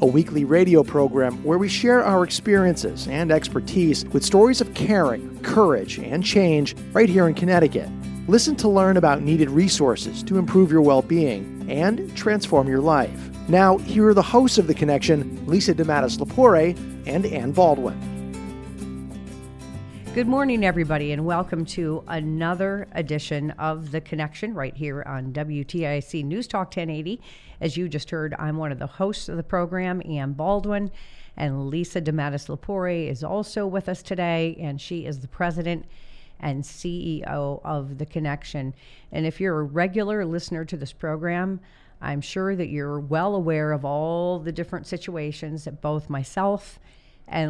a 0.00 0.06
weekly 0.06 0.44
radio 0.44 0.82
program 0.82 1.42
where 1.44 1.58
we 1.58 1.68
share 1.68 2.04
our 2.04 2.24
experiences 2.24 3.08
and 3.08 3.32
expertise 3.32 4.04
with 4.06 4.24
stories 4.24 4.60
of 4.60 4.72
caring, 4.74 5.38
courage, 5.40 5.98
and 5.98 6.24
change 6.24 6.76
right 6.92 7.08
here 7.08 7.26
in 7.26 7.34
Connecticut. 7.34 7.88
Listen 8.28 8.54
to 8.56 8.68
learn 8.68 8.96
about 8.96 9.22
needed 9.22 9.50
resources 9.50 10.22
to 10.22 10.38
improve 10.38 10.70
your 10.70 10.82
well 10.82 11.02
being 11.02 11.66
and 11.68 12.14
transform 12.16 12.68
your 12.68 12.80
life. 12.80 13.30
Now, 13.48 13.78
here 13.78 14.08
are 14.08 14.14
the 14.14 14.22
hosts 14.22 14.58
of 14.58 14.66
The 14.66 14.74
Connection 14.74 15.44
Lisa 15.46 15.74
DeMattis 15.74 16.18
Lepore 16.18 16.76
and 17.06 17.24
Ann 17.26 17.52
Baldwin. 17.52 18.17
Good 20.18 20.26
morning, 20.26 20.64
everybody, 20.64 21.12
and 21.12 21.24
welcome 21.24 21.64
to 21.66 22.02
another 22.08 22.88
edition 22.90 23.52
of 23.52 23.92
The 23.92 24.00
Connection 24.00 24.52
right 24.52 24.76
here 24.76 25.04
on 25.06 25.32
WTIC 25.32 26.24
News 26.24 26.48
Talk 26.48 26.76
1080. 26.76 27.20
As 27.60 27.76
you 27.76 27.88
just 27.88 28.10
heard, 28.10 28.34
I'm 28.36 28.56
one 28.56 28.72
of 28.72 28.80
the 28.80 28.88
hosts 28.88 29.28
of 29.28 29.36
the 29.36 29.44
program, 29.44 30.02
Ann 30.04 30.32
Baldwin, 30.32 30.90
and 31.36 31.68
Lisa 31.68 32.00
DeMattis 32.00 32.48
Lepore 32.48 33.08
is 33.08 33.22
also 33.22 33.64
with 33.64 33.88
us 33.88 34.02
today, 34.02 34.56
and 34.58 34.80
she 34.80 35.06
is 35.06 35.20
the 35.20 35.28
president 35.28 35.86
and 36.40 36.64
CEO 36.64 37.60
of 37.64 37.98
The 37.98 38.06
Connection. 38.06 38.74
And 39.12 39.24
if 39.24 39.40
you're 39.40 39.60
a 39.60 39.62
regular 39.62 40.24
listener 40.24 40.64
to 40.64 40.76
this 40.76 40.92
program, 40.92 41.60
I'm 42.00 42.22
sure 42.22 42.56
that 42.56 42.70
you're 42.70 42.98
well 42.98 43.36
aware 43.36 43.70
of 43.70 43.84
all 43.84 44.40
the 44.40 44.50
different 44.50 44.88
situations 44.88 45.62
that 45.62 45.80
both 45.80 46.10
myself 46.10 46.80
and 46.80 46.88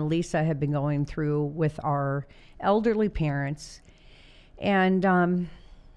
Lisa 0.08 0.42
have 0.42 0.58
been 0.60 0.72
going 0.72 1.06
through 1.06 1.44
with 1.44 1.78
our 1.82 2.26
elderly 2.60 3.08
parents. 3.08 3.80
And 4.58 5.04
um, 5.04 5.50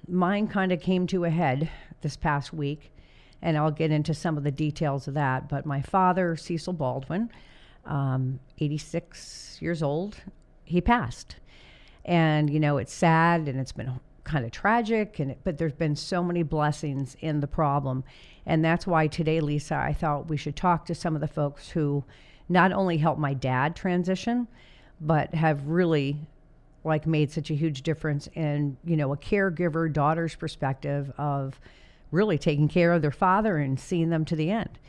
mine 0.08 0.48
kind 0.48 0.72
of 0.72 0.82
came 0.82 1.08
to 1.08 1.26
a 1.26 1.30
head 1.30 1.70
this 2.02 2.16
past 2.16 2.54
week, 2.54 2.94
and 3.42 3.58
I'll 3.58 3.72
get 3.72 3.92
into 3.92 4.14
some 4.14 4.38
of 4.38 4.44
the 4.44 4.52
details 4.52 5.08
of 5.08 5.16
that. 5.16 5.50
But 5.50 5.66
my 5.66 5.82
father, 5.82 6.36
Cecil 6.36 6.74
Baldwin, 6.74 7.32
um, 7.86 8.40
86 8.60 9.58
years 9.62 9.82
old, 9.82 10.18
he 10.64 10.82
passed. 10.82 11.38
And, 12.06 12.50
you 12.50 12.60
know, 12.60 12.78
it's 12.78 12.94
sad 12.94 13.48
and 13.48 13.60
it's 13.60 13.72
been 13.72 14.00
kind 14.24 14.46
of 14.46 14.52
tragic, 14.52 15.20
and 15.20 15.32
it, 15.32 15.40
but 15.44 15.58
there's 15.58 15.74
been 15.74 15.96
so 15.96 16.24
many 16.24 16.44
blessings 16.44 17.16
in 17.20 17.40
the 17.40 17.48
problem. 17.48 18.04
And 18.46 18.64
that's 18.64 18.86
why 18.86 19.08
today, 19.08 19.40
Lisa, 19.40 19.76
I 19.76 19.94
thought 19.94 20.30
we 20.30 20.38
should 20.38 20.56
talk 20.56 20.86
to 20.86 20.96
some 20.96 21.16
of 21.16 21.22
the 21.22 21.28
folks 21.28 21.70
who 21.70 22.04
not 22.52 22.72
only 22.72 22.98
helped 22.98 23.20
my 23.20 23.34
dad 23.34 23.76
transition, 23.76 24.48
but 25.00 25.34
have 25.34 25.68
really 25.68 26.28
like 26.84 27.06
made 27.06 27.32
such 27.32 27.50
a 27.50 27.54
huge 27.54 27.84
difference 27.84 28.28
in 28.34 28.78
you 28.84 28.96
know 28.96 29.14
a 29.14 29.18
caregiver 29.18 29.92
daughter's 29.92 30.36
perspective 30.36 31.12
of 31.18 31.60
really 32.12 32.38
taking 32.38 32.68
care 32.68 32.92
of 32.92 33.02
their 33.02 33.12
father 33.12 33.58
and 33.58 33.80
seeing 33.80 34.10
them 34.10 34.26
to 34.26 34.36
the 34.36 34.50
end 34.50 34.80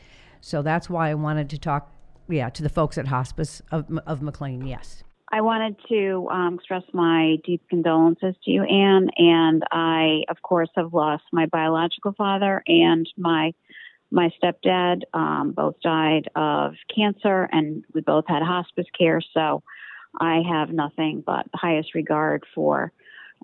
so 0.41 0.63
that's 0.63 0.89
why 0.89 1.11
i 1.11 1.15
wanted 1.15 1.51
to 1.51 1.59
talk 1.59 1.93
yeah 2.29 2.49
to 2.49 2.63
the 2.63 2.69
folks 2.69 2.97
at 2.97 3.07
hospice 3.09 3.61
of, 3.71 3.87
of 4.07 4.23
mclean 4.23 4.67
yes 4.67 5.03
i 5.31 5.41
wanted 5.41 5.77
to 5.89 6.27
um, 6.31 6.55
express 6.55 6.83
my 6.95 7.37
deep 7.45 7.63
condolences 7.69 8.35
to 8.43 8.51
you 8.51 8.63
Ann. 8.63 9.09
and 9.19 9.63
i 9.71 10.23
of 10.31 10.41
course 10.43 10.71
have 10.77 10.95
lost 10.95 11.25
my 11.31 11.47
biological 11.47 12.13
father 12.17 12.63
and 12.67 13.07
my 13.19 13.53
my 14.13 14.31
stepdad 14.43 15.03
um, 15.15 15.53
both 15.53 15.75
died 15.83 16.29
of 16.37 16.75
cancer 16.95 17.49
and 17.51 17.85
we 17.95 18.01
both 18.01 18.25
had 18.29 18.43
hospice 18.43 18.87
care 18.97 19.21
so 19.35 19.63
I 20.21 20.43
have 20.49 20.71
nothing 20.71 21.23
but 21.25 21.47
highest 21.55 21.95
regard 21.95 22.45
for 22.55 22.93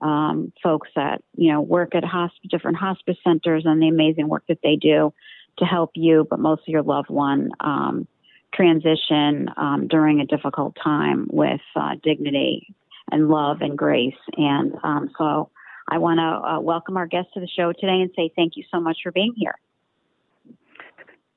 um, 0.02 0.52
folks 0.62 0.88
that 0.94 1.22
you 1.34 1.52
know 1.52 1.60
work 1.60 1.94
at 1.94 2.04
hosp- 2.04 2.48
different 2.50 2.76
hospice 2.76 3.16
centers 3.24 3.64
and 3.66 3.82
the 3.82 3.88
amazing 3.88 4.28
work 4.28 4.44
that 4.48 4.60
they 4.62 4.76
do 4.76 5.12
to 5.58 5.64
help 5.64 5.90
you, 5.94 6.26
but 6.28 6.38
most 6.38 6.62
of 6.62 6.68
your 6.68 6.82
loved 6.82 7.10
one 7.10 7.50
um, 7.60 8.06
transition 8.54 9.48
um, 9.56 9.88
during 9.88 10.20
a 10.20 10.26
difficult 10.26 10.76
time 10.82 11.26
with 11.30 11.60
uh, 11.76 11.96
dignity 12.02 12.74
and 13.10 13.28
love 13.28 13.60
and 13.60 13.76
grace. 13.76 14.14
And 14.36 14.74
um, 14.84 15.10
so 15.18 15.50
I 15.90 15.98
want 15.98 16.18
to 16.18 16.48
uh, 16.48 16.60
welcome 16.60 16.96
our 16.96 17.06
guests 17.06 17.32
to 17.34 17.40
the 17.40 17.48
show 17.48 17.72
today 17.72 18.00
and 18.00 18.10
say 18.14 18.30
thank 18.36 18.56
you 18.56 18.64
so 18.70 18.80
much 18.80 18.98
for 19.02 19.10
being 19.10 19.34
here. 19.36 19.54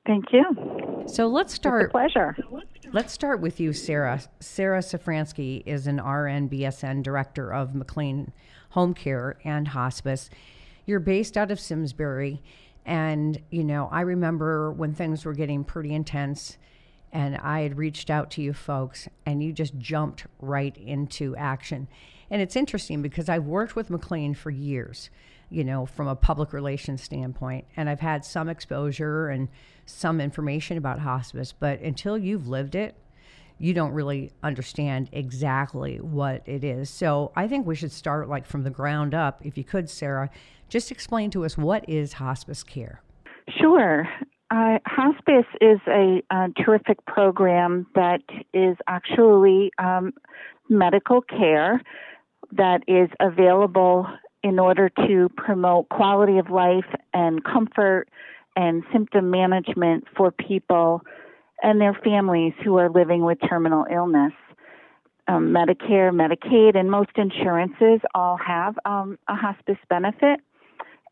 Thank 0.04 0.32
you. 0.32 1.04
So 1.06 1.28
let's 1.28 1.54
start. 1.54 1.84
It's 1.84 1.90
a 1.90 1.92
pleasure. 1.92 2.36
Let's 2.92 3.12
start 3.12 3.40
with 3.40 3.60
you, 3.60 3.72
Sarah. 3.72 4.20
Sarah 4.40 4.80
Safransky 4.80 5.62
is 5.64 5.86
an 5.86 5.96
RN 5.96 6.48
BSN 6.48 7.02
director 7.02 7.52
of 7.52 7.74
McLean 7.74 8.32
Home 8.70 8.94
Care 8.94 9.38
and 9.44 9.68
Hospice. 9.68 10.28
You're 10.86 11.00
based 11.00 11.36
out 11.36 11.52
of 11.52 11.60
Simsbury, 11.60 12.42
and 12.84 13.40
you 13.50 13.62
know 13.62 13.88
I 13.92 14.00
remember 14.00 14.72
when 14.72 14.92
things 14.92 15.24
were 15.24 15.34
getting 15.34 15.62
pretty 15.62 15.94
intense, 15.94 16.58
and 17.12 17.36
I 17.36 17.60
had 17.60 17.78
reached 17.78 18.10
out 18.10 18.30
to 18.32 18.42
you 18.42 18.52
folks, 18.52 19.08
and 19.24 19.42
you 19.42 19.52
just 19.52 19.78
jumped 19.78 20.26
right 20.40 20.76
into 20.76 21.36
action. 21.36 21.86
And 22.28 22.42
it's 22.42 22.56
interesting 22.56 23.02
because 23.02 23.28
I've 23.28 23.44
worked 23.44 23.76
with 23.76 23.90
McLean 23.90 24.34
for 24.34 24.50
years 24.50 25.10
you 25.52 25.64
know, 25.64 25.86
from 25.86 26.08
a 26.08 26.16
public 26.16 26.52
relations 26.52 27.02
standpoint. 27.02 27.66
And 27.76 27.88
I've 27.88 28.00
had 28.00 28.24
some 28.24 28.48
exposure 28.48 29.28
and 29.28 29.48
some 29.86 30.20
information 30.20 30.76
about 30.78 31.00
hospice, 31.00 31.52
but 31.52 31.80
until 31.80 32.16
you've 32.16 32.48
lived 32.48 32.74
it, 32.74 32.94
you 33.58 33.74
don't 33.74 33.92
really 33.92 34.32
understand 34.42 35.08
exactly 35.12 36.00
what 36.00 36.42
it 36.46 36.64
is. 36.64 36.90
So 36.90 37.30
I 37.36 37.46
think 37.46 37.66
we 37.66 37.76
should 37.76 37.92
start 37.92 38.28
like 38.28 38.46
from 38.46 38.64
the 38.64 38.70
ground 38.70 39.14
up. 39.14 39.40
If 39.44 39.56
you 39.56 39.64
could, 39.64 39.88
Sarah, 39.88 40.30
just 40.68 40.90
explain 40.90 41.30
to 41.30 41.44
us 41.44 41.56
what 41.56 41.88
is 41.88 42.14
hospice 42.14 42.62
care? 42.62 43.02
Sure. 43.60 44.08
Uh, 44.50 44.78
hospice 44.86 45.46
is 45.60 45.78
a, 45.86 46.22
terrific 46.62 47.04
program 47.06 47.86
that 47.94 48.20
is 48.52 48.76
actually 48.86 49.70
um, 49.78 50.12
medical 50.68 51.22
care 51.22 51.80
that 52.52 52.82
is 52.86 53.08
available 53.20 54.06
in 54.42 54.58
order 54.58 54.88
to 55.06 55.28
promote 55.36 55.88
quality 55.88 56.38
of 56.38 56.50
life 56.50 56.86
and 57.14 57.42
comfort 57.44 58.08
and 58.56 58.82
symptom 58.92 59.30
management 59.30 60.04
for 60.16 60.30
people 60.30 61.02
and 61.62 61.80
their 61.80 61.94
families 62.04 62.52
who 62.64 62.76
are 62.78 62.90
living 62.90 63.24
with 63.24 63.38
terminal 63.48 63.86
illness. 63.90 64.32
Um, 65.28 65.54
Medicare, 65.54 66.10
Medicaid, 66.10 66.76
and 66.76 66.90
most 66.90 67.10
insurances 67.16 68.00
all 68.14 68.36
have 68.36 68.74
um, 68.84 69.18
a 69.28 69.36
hospice 69.36 69.78
benefit. 69.88 70.40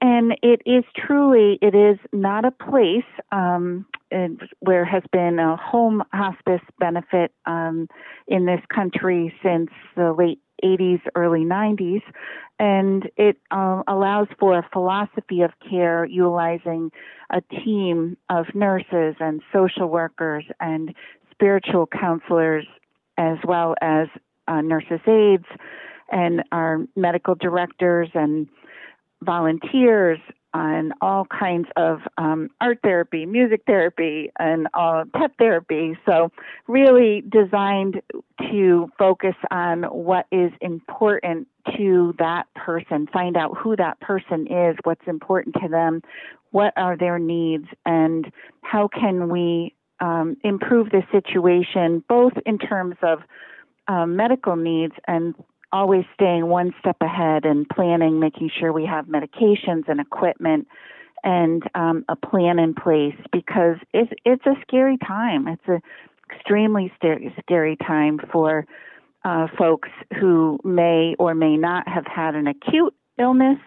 And 0.02 0.32
it 0.42 0.62
is 0.66 0.82
truly, 0.96 1.58
it 1.62 1.74
is 1.74 1.98
not 2.12 2.44
a 2.44 2.50
place 2.50 3.04
um, 3.30 3.86
where 4.60 4.84
has 4.84 5.02
been 5.12 5.38
a 5.38 5.56
home 5.56 6.02
hospice 6.12 6.62
benefit 6.78 7.32
um, 7.46 7.86
in 8.26 8.46
this 8.46 8.60
country 8.74 9.32
since 9.42 9.70
the 9.96 10.12
late 10.12 10.40
80s, 10.62 11.00
early 11.14 11.44
90s, 11.44 12.02
and 12.58 13.10
it 13.16 13.36
um, 13.50 13.82
allows 13.88 14.28
for 14.38 14.58
a 14.58 14.68
philosophy 14.72 15.42
of 15.42 15.50
care 15.68 16.04
utilizing 16.04 16.90
a 17.30 17.40
team 17.40 18.16
of 18.28 18.46
nurses 18.54 19.16
and 19.20 19.42
social 19.52 19.88
workers 19.88 20.44
and 20.60 20.94
spiritual 21.30 21.86
counselors 21.86 22.66
as 23.16 23.38
well 23.44 23.74
as 23.80 24.08
uh, 24.48 24.60
nurses 24.60 25.00
aides 25.06 25.46
and 26.10 26.42
our 26.52 26.80
medical 26.96 27.34
directors 27.34 28.08
and 28.14 28.48
volunteers 29.22 30.18
and 30.52 30.92
all 31.00 31.26
kinds 31.26 31.68
of 31.76 32.00
um, 32.18 32.50
art 32.60 32.80
therapy, 32.82 33.26
music 33.26 33.62
therapy, 33.66 34.30
and 34.38 34.66
uh, 34.74 35.04
pet 35.14 35.32
therapy. 35.38 35.96
So, 36.06 36.32
really 36.66 37.22
designed 37.28 38.02
to 38.50 38.90
focus 38.98 39.36
on 39.50 39.84
what 39.84 40.26
is 40.32 40.50
important 40.60 41.46
to 41.76 42.14
that 42.18 42.46
person, 42.54 43.06
find 43.12 43.36
out 43.36 43.56
who 43.56 43.76
that 43.76 44.00
person 44.00 44.46
is, 44.46 44.76
what's 44.84 45.06
important 45.06 45.56
to 45.62 45.68
them, 45.68 46.02
what 46.50 46.72
are 46.76 46.96
their 46.96 47.18
needs, 47.18 47.66
and 47.86 48.30
how 48.62 48.88
can 48.88 49.28
we 49.28 49.74
um, 50.00 50.36
improve 50.42 50.90
the 50.90 51.02
situation, 51.12 52.02
both 52.08 52.32
in 52.46 52.58
terms 52.58 52.96
of 53.02 53.20
um, 53.88 54.16
medical 54.16 54.56
needs 54.56 54.94
and 55.06 55.34
always 55.72 56.04
staying 56.14 56.46
one 56.46 56.74
step 56.78 56.96
ahead 57.00 57.44
and 57.44 57.68
planning, 57.68 58.18
making 58.20 58.50
sure 58.58 58.72
we 58.72 58.86
have 58.86 59.06
medications 59.06 59.88
and 59.88 60.00
equipment 60.00 60.66
and 61.22 61.62
um, 61.74 62.04
a 62.08 62.16
plan 62.16 62.58
in 62.58 62.74
place 62.74 63.16
because 63.32 63.76
it's 63.92 64.12
it's 64.24 64.44
a 64.46 64.54
scary 64.62 64.96
time. 64.98 65.48
It's 65.48 65.68
a 65.68 65.80
extremely 66.32 66.92
scary, 66.96 67.34
scary 67.40 67.76
time 67.76 68.20
for 68.32 68.66
uh, 69.24 69.46
folks 69.58 69.88
who 70.18 70.58
may 70.64 71.14
or 71.18 71.34
may 71.34 71.56
not 71.56 71.86
have 71.88 72.06
had 72.06 72.34
an 72.34 72.46
acute 72.46 72.94
illness, 73.18 73.58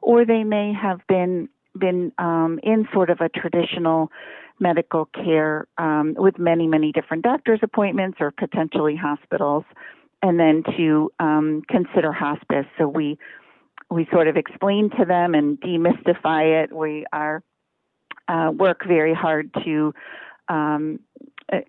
or 0.00 0.24
they 0.24 0.44
may 0.44 0.72
have 0.72 1.00
been 1.08 1.48
been 1.76 2.12
um, 2.18 2.60
in 2.62 2.86
sort 2.92 3.10
of 3.10 3.20
a 3.20 3.28
traditional 3.28 4.10
medical 4.60 5.06
care 5.06 5.66
um, 5.78 6.14
with 6.16 6.38
many 6.38 6.66
many 6.66 6.92
different 6.92 7.24
doctors' 7.24 7.60
appointments 7.62 8.18
or 8.20 8.30
potentially 8.30 8.94
hospitals 8.94 9.64
and 10.22 10.38
then 10.38 10.62
to 10.76 11.10
um, 11.18 11.62
consider 11.68 12.12
hospice. 12.12 12.66
So 12.78 12.88
we 12.88 13.18
we 13.90 14.06
sort 14.12 14.28
of 14.28 14.36
explain 14.36 14.90
to 14.98 15.04
them 15.04 15.34
and 15.34 15.60
demystify 15.60 16.62
it. 16.64 16.72
We 16.72 17.06
are 17.12 17.42
uh, 18.28 18.52
work 18.52 18.86
very 18.86 19.14
hard 19.14 19.50
to 19.64 19.92
um, 20.48 21.00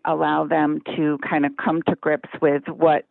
allow 0.05 0.45
them 0.45 0.81
to 0.95 1.17
kind 1.27 1.45
of 1.45 1.53
come 1.57 1.81
to 1.83 1.95
grips 1.95 2.29
with 2.41 2.63
what 2.67 3.05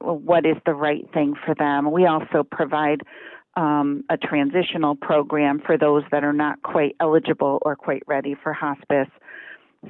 what 0.00 0.44
is 0.44 0.56
the 0.66 0.74
right 0.74 1.08
thing 1.12 1.34
for 1.44 1.54
them. 1.54 1.90
We 1.90 2.06
also 2.06 2.42
provide 2.42 3.02
um, 3.56 4.04
a 4.10 4.16
transitional 4.18 4.94
program 4.94 5.60
for 5.64 5.78
those 5.78 6.02
that 6.10 6.22
are 6.22 6.32
not 6.32 6.62
quite 6.62 6.94
eligible 7.00 7.58
or 7.62 7.76
quite 7.76 8.02
ready 8.06 8.36
for 8.42 8.52
hospice. 8.52 9.08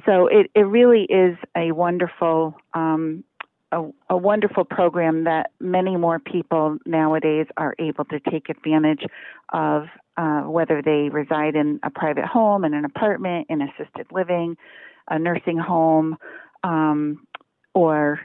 So 0.05 0.27
it, 0.27 0.49
it 0.55 0.61
really 0.61 1.03
is 1.03 1.37
a 1.55 1.71
wonderful 1.71 2.55
um, 2.73 3.23
a, 3.71 3.83
a, 4.09 4.17
wonderful 4.17 4.63
program 4.63 5.25
that 5.25 5.51
many 5.59 5.97
more 5.97 6.19
people 6.19 6.77
nowadays 6.85 7.47
are 7.57 7.75
able 7.79 8.05
to 8.05 8.19
take 8.19 8.49
advantage 8.49 9.03
of, 9.51 9.87
uh, 10.15 10.41
whether 10.41 10.81
they 10.81 11.09
reside 11.09 11.55
in 11.55 11.79
a 11.83 11.89
private 11.89 12.25
home, 12.25 12.63
in 12.63 12.73
an 12.73 12.85
apartment, 12.85 13.47
in 13.49 13.61
assisted 13.61 14.07
living, 14.11 14.57
a 15.09 15.19
nursing 15.19 15.57
home, 15.57 16.17
um, 16.63 17.27
or 17.73 18.21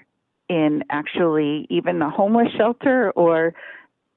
in 0.48 0.84
actually 0.90 1.66
even 1.70 2.00
a 2.02 2.10
homeless 2.10 2.48
shelter 2.56 3.10
or 3.12 3.54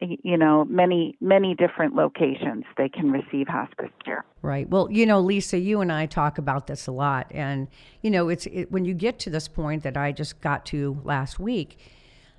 you 0.01 0.38
know 0.38 0.65
many 0.65 1.18
many 1.21 1.56
different 1.56 1.95
locations 1.95 2.65
they 2.77 2.89
can 2.89 3.12
receive 3.12 3.47
hospice 3.47 3.92
care. 4.03 4.25
Right. 4.42 4.69
Well 4.69 4.89
you 4.92 5.06
know 5.06 5.19
lisa 5.19 5.57
you 5.57 5.81
and 5.81 5.92
i 5.92 6.06
talk 6.06 6.38
about 6.38 6.68
this 6.68 6.88
a 6.88 6.92
lot. 6.92 7.27
And 7.31 7.68
you 8.01 8.12
know 8.12 8.30
it's 8.30 8.45
it, 8.47 8.71
when 8.71 8.86
you 8.86 8.94
get 8.94 9.19
to 9.19 9.30
this 9.30 9.47
point 9.47 9.83
that 9.83 9.97
i 9.97 10.12
just 10.12 10.42
got 10.42 10.65
to 10.68 11.00
last 11.03 11.39
week 11.39 11.80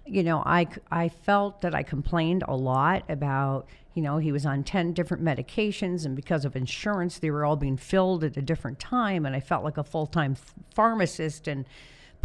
you 0.04 0.22
know 0.22 0.42
i 0.46 0.66
i 0.90 1.08
felt 1.08 1.60
that 1.62 1.74
i 1.74 1.82
complained 1.82 2.44
a 2.46 2.54
lot 2.54 3.02
about 3.08 3.66
you 3.94 4.02
know 4.02 4.18
he 4.18 4.30
was 4.30 4.46
on 4.46 4.62
10 4.62 4.92
different 4.92 5.24
medications 5.24 6.04
and 6.04 6.14
because 6.14 6.44
of 6.44 6.54
insurance 6.54 7.18
they 7.18 7.30
were 7.30 7.44
all 7.44 7.56
being 7.56 7.76
filled 7.76 8.22
at 8.22 8.36
a 8.36 8.42
different 8.42 8.78
time. 8.78 9.26
And 9.26 9.34
i 9.34 9.40
felt 9.40 9.64
like 9.64 9.78
a 9.78 9.84
full-time 9.84 10.36
pharmacist 10.74 11.48
and 11.48 11.64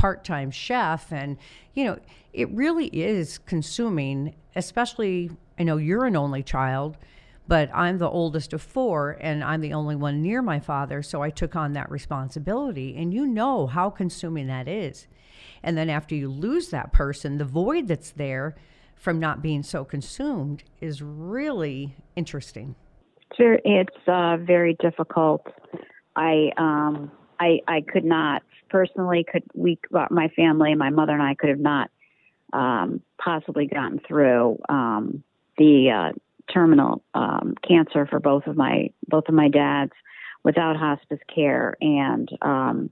part-time 0.01 0.49
chef 0.49 1.11
and 1.11 1.37
you 1.75 1.85
know 1.85 1.95
it 2.33 2.49
really 2.49 2.87
is 2.87 3.37
consuming 3.37 4.33
especially 4.55 5.29
i 5.59 5.63
know 5.63 5.77
you're 5.77 6.05
an 6.05 6.15
only 6.15 6.41
child 6.41 6.97
but 7.47 7.69
i'm 7.71 7.99
the 7.99 8.09
oldest 8.09 8.51
of 8.51 8.63
four 8.63 9.15
and 9.21 9.43
i'm 9.43 9.61
the 9.61 9.73
only 9.73 9.95
one 9.95 10.19
near 10.19 10.41
my 10.41 10.59
father 10.59 11.03
so 11.03 11.21
i 11.21 11.29
took 11.29 11.55
on 11.55 11.73
that 11.73 11.87
responsibility 11.91 12.95
and 12.97 13.13
you 13.13 13.27
know 13.27 13.67
how 13.67 13.91
consuming 13.91 14.47
that 14.47 14.67
is. 14.67 15.05
And 15.61 15.77
then 15.77 15.87
after 15.87 16.15
you 16.15 16.31
lose 16.31 16.69
that 16.69 16.91
person 16.91 17.37
the 17.37 17.45
void 17.45 17.87
that's 17.87 18.09
there 18.09 18.55
from 18.95 19.19
not 19.19 19.43
being 19.43 19.61
so 19.61 19.85
consumed 19.85 20.63
is 20.79 21.03
really 21.03 21.95
interesting. 22.15 22.73
Sure, 23.37 23.59
it's 23.63 24.07
uh, 24.07 24.37
very 24.37 24.75
difficult. 24.81 25.45
I 26.15 26.49
um 26.57 27.11
I, 27.39 27.59
I 27.67 27.81
could 27.81 28.05
not 28.05 28.43
personally 28.71 29.25
could 29.29 29.43
we 29.53 29.77
my 30.09 30.29
family 30.29 30.73
my 30.75 30.89
mother 30.89 31.13
and 31.13 31.21
I 31.21 31.35
could 31.35 31.49
have 31.49 31.59
not 31.59 31.91
um, 32.53 33.01
possibly 33.17 33.67
gotten 33.67 33.99
through 33.99 34.57
um, 34.69 35.23
the 35.57 35.91
uh, 35.91 36.17
terminal 36.51 37.03
um, 37.13 37.55
cancer 37.67 38.05
for 38.05 38.19
both 38.19 38.47
of 38.47 38.55
my 38.55 38.89
both 39.07 39.27
of 39.27 39.33
my 39.33 39.49
dads 39.49 39.91
without 40.43 40.75
hospice 40.75 41.19
care. 41.33 41.75
And 41.81 42.29
um, 42.41 42.89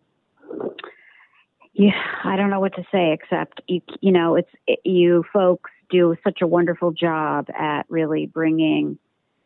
yeah 1.73 2.01
I 2.23 2.35
don't 2.35 2.49
know 2.49 2.59
what 2.59 2.75
to 2.75 2.83
say 2.91 3.13
except 3.13 3.61
you, 3.67 3.81
you 4.01 4.11
know 4.11 4.35
it's 4.35 4.51
it, 4.67 4.79
you 4.83 5.23
folks 5.31 5.71
do 5.89 6.15
such 6.23 6.41
a 6.41 6.47
wonderful 6.47 6.91
job 6.91 7.47
at 7.57 7.85
really 7.89 8.27
bringing 8.27 8.99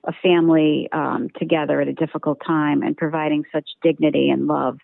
a 0.05 0.11
family 0.21 0.89
um, 0.91 1.29
together 1.39 1.79
at 1.79 1.87
a 1.87 1.93
difficult 1.93 2.41
time 2.45 2.83
and 2.83 2.97
providing 2.97 3.45
such 3.53 3.69
dignity 3.81 4.29
and 4.29 4.47
love 4.47 4.77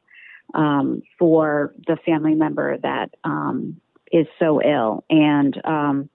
um, 0.54 1.02
for 1.18 1.74
the 1.88 1.98
family 2.06 2.36
member 2.36 2.78
that 2.78 3.12
um, 3.24 3.80
is 4.12 4.28
so 4.40 4.62
ill. 4.62 5.04
And 5.10 5.60
um, 5.66 6.10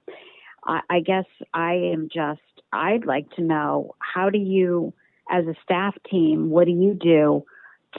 I, 0.67 0.81
I 0.91 1.01
guess 1.01 1.27
I 1.53 1.75
am 1.93 2.09
just, 2.13 2.41
I'd 2.73 3.07
like 3.07 3.31
to 3.37 3.43
know 3.43 3.95
how 3.99 4.31
do 4.31 4.39
you, 4.39 4.93
as 5.31 5.47
a 5.47 5.55
staff 5.63 5.95
team, 6.11 6.51
what 6.51 6.67
do 6.67 6.73
you 6.73 6.95
do 6.95 7.45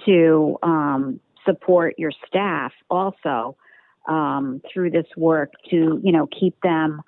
to 0.05 0.57
um, 0.61 1.19
support 1.45 1.95
your 1.97 2.11
staff 2.27 2.73
also 2.89 3.55
um, 4.07 4.61
through 4.71 4.91
this 4.91 5.07
work 5.15 5.53
to, 5.69 5.99
you 6.03 6.11
know, 6.11 6.27
keep 6.27 6.59
them 6.61 7.01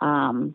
um, 0.00 0.54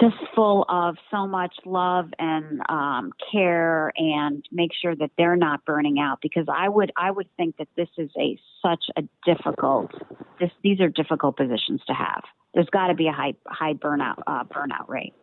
just 0.00 0.16
full 0.34 0.64
of 0.68 0.96
so 1.10 1.26
much 1.26 1.54
love 1.64 2.06
and 2.18 2.60
um, 2.68 3.12
care 3.32 3.92
and 3.96 4.44
make 4.52 4.70
sure 4.80 4.94
that 4.94 5.10
they're 5.16 5.36
not 5.36 5.64
burning 5.64 5.98
out 5.98 6.18
because 6.22 6.46
I 6.52 6.68
would 6.68 6.92
I 6.96 7.10
would 7.10 7.28
think 7.36 7.56
that 7.58 7.68
this 7.76 7.88
is 7.96 8.10
a 8.18 8.38
such 8.62 8.84
a 8.96 9.02
difficult 9.24 9.92
this 10.40 10.50
these 10.62 10.80
are 10.80 10.88
difficult 10.88 11.36
positions 11.36 11.80
to 11.86 11.94
have. 11.94 12.22
There's 12.54 12.68
got 12.70 12.88
to 12.88 12.94
be 12.94 13.08
a 13.08 13.12
high 13.12 13.34
high 13.46 13.74
burnout 13.74 14.22
uh, 14.26 14.44
burnout 14.44 14.88
rate. 14.88 15.14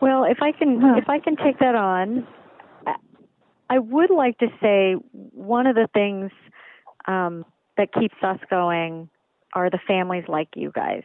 Well, 0.00 0.24
if 0.24 0.38
I 0.42 0.52
can 0.52 0.80
if 0.96 1.08
I 1.08 1.18
can 1.18 1.36
take 1.36 1.58
that 1.60 1.74
on, 1.74 2.26
I 3.68 3.78
would 3.78 4.10
like 4.10 4.38
to 4.38 4.48
say 4.60 4.94
one 5.12 5.66
of 5.66 5.76
the 5.76 5.88
things 5.94 6.30
um, 7.06 7.44
that 7.76 7.92
keeps 7.92 8.16
us 8.22 8.38
going 8.48 9.08
are 9.52 9.70
the 9.70 9.80
families 9.86 10.24
like 10.28 10.48
you 10.54 10.70
guys 10.74 11.02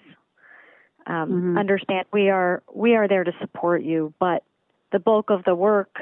um, 1.07 1.29
mm-hmm. 1.29 1.57
understand 1.57 2.05
we 2.12 2.29
are 2.29 2.63
we 2.74 2.95
are 2.95 3.07
there 3.07 3.24
to 3.24 3.31
support 3.39 3.83
you, 3.83 4.13
but 4.19 4.43
the 4.91 5.00
bulk 5.00 5.29
of 5.29 5.43
the 5.43 5.55
work 5.55 5.97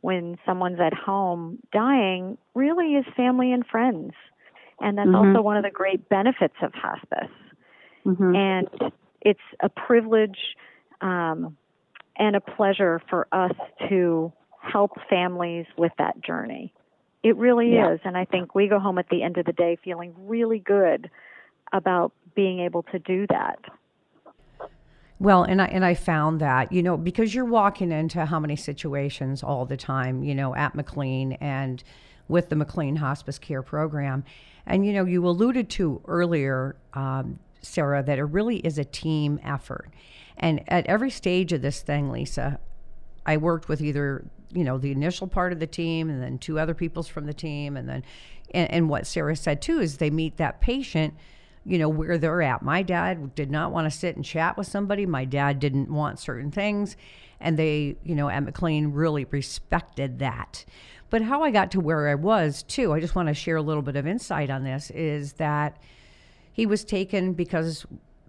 when 0.00 0.38
someone's 0.46 0.80
at 0.80 0.94
home 0.94 1.58
dying 1.72 2.38
really 2.54 2.94
is 2.94 3.04
family 3.16 3.52
and 3.52 3.66
friends, 3.66 4.12
and 4.80 4.98
that's 4.98 5.08
mm-hmm. 5.08 5.28
also 5.28 5.42
one 5.42 5.56
of 5.56 5.64
the 5.64 5.70
great 5.70 6.08
benefits 6.08 6.54
of 6.62 6.72
hospice. 6.74 7.30
Mm-hmm. 8.06 8.34
And 8.34 8.92
it's 9.20 9.40
a 9.60 9.68
privilege 9.68 10.38
um, 11.00 11.56
and 12.16 12.36
a 12.36 12.40
pleasure 12.40 13.00
for 13.08 13.26
us 13.32 13.52
to 13.88 14.32
help 14.60 14.92
families 15.08 15.66
with 15.76 15.92
that 15.98 16.20
journey. 16.20 16.72
It 17.22 17.36
really 17.36 17.74
yeah. 17.74 17.94
is, 17.94 18.00
and 18.04 18.16
I 18.16 18.24
think 18.24 18.54
we 18.54 18.68
go 18.68 18.78
home 18.78 18.98
at 18.98 19.08
the 19.08 19.22
end 19.22 19.38
of 19.38 19.46
the 19.46 19.52
day 19.52 19.76
feeling 19.82 20.14
really 20.16 20.58
good 20.58 21.10
about 21.72 22.12
being 22.34 22.60
able 22.60 22.84
to 22.84 22.98
do 22.98 23.26
that. 23.28 23.58
Well, 25.20 25.42
and 25.42 25.60
I 25.60 25.66
and 25.66 25.84
I 25.84 25.94
found 25.94 26.40
that 26.40 26.72
you 26.72 26.82
know 26.82 26.96
because 26.96 27.34
you're 27.34 27.44
walking 27.44 27.90
into 27.90 28.24
how 28.24 28.38
many 28.38 28.56
situations 28.56 29.42
all 29.42 29.66
the 29.66 29.76
time, 29.76 30.22
you 30.22 30.34
know, 30.34 30.54
at 30.54 30.74
McLean 30.74 31.32
and 31.32 31.82
with 32.28 32.50
the 32.50 32.56
McLean 32.56 32.96
Hospice 32.96 33.38
Care 33.38 33.62
Program, 33.62 34.24
and 34.66 34.86
you 34.86 34.92
know 34.92 35.04
you 35.04 35.26
alluded 35.26 35.68
to 35.70 36.00
earlier, 36.06 36.76
um, 36.94 37.40
Sarah, 37.62 38.02
that 38.02 38.18
it 38.18 38.24
really 38.24 38.58
is 38.58 38.78
a 38.78 38.84
team 38.84 39.40
effort, 39.42 39.90
and 40.36 40.62
at 40.68 40.86
every 40.86 41.10
stage 41.10 41.52
of 41.52 41.62
this 41.62 41.80
thing, 41.80 42.10
Lisa, 42.10 42.60
I 43.26 43.38
worked 43.38 43.68
with 43.68 43.80
either 43.80 44.24
you 44.52 44.64
know 44.64 44.78
the 44.78 44.92
initial 44.92 45.26
part 45.26 45.52
of 45.52 45.58
the 45.58 45.66
team 45.66 46.08
and 46.08 46.22
then 46.22 46.38
two 46.38 46.58
other 46.58 46.74
people's 46.74 47.08
from 47.08 47.26
the 47.26 47.34
team 47.34 47.76
and 47.76 47.88
then 47.88 48.02
And, 48.54 48.70
and 48.70 48.88
what 48.88 49.06
Sarah 49.06 49.36
said 49.36 49.60
too 49.60 49.80
is 49.80 49.98
they 49.98 50.10
meet 50.10 50.36
that 50.38 50.60
patient 50.60 51.14
you 51.64 51.78
know 51.78 51.88
where 51.88 52.18
they're 52.18 52.42
at. 52.42 52.62
My 52.62 52.82
dad 52.82 53.34
did 53.34 53.50
not 53.50 53.72
want 53.72 53.90
to 53.90 53.96
sit 53.96 54.16
and 54.16 54.24
chat 54.24 54.56
with 54.56 54.66
somebody. 54.66 55.06
My 55.06 55.24
dad 55.24 55.58
didn't 55.60 55.92
want 55.92 56.18
certain 56.18 56.50
things, 56.50 56.96
and 57.40 57.58
they, 57.58 57.96
you 58.02 58.14
know, 58.14 58.28
at 58.28 58.42
McLean 58.42 58.92
really 58.92 59.26
respected 59.30 60.18
that. 60.18 60.64
But 61.10 61.22
how 61.22 61.42
I 61.42 61.50
got 61.50 61.70
to 61.72 61.80
where 61.80 62.08
I 62.08 62.14
was 62.14 62.62
too, 62.62 62.92
I 62.92 63.00
just 63.00 63.14
want 63.14 63.28
to 63.28 63.34
share 63.34 63.56
a 63.56 63.62
little 63.62 63.82
bit 63.82 63.96
of 63.96 64.06
insight 64.06 64.50
on 64.50 64.64
this. 64.64 64.90
Is 64.90 65.34
that 65.34 65.78
he 66.52 66.66
was 66.66 66.84
taken 66.84 67.32
because 67.32 67.86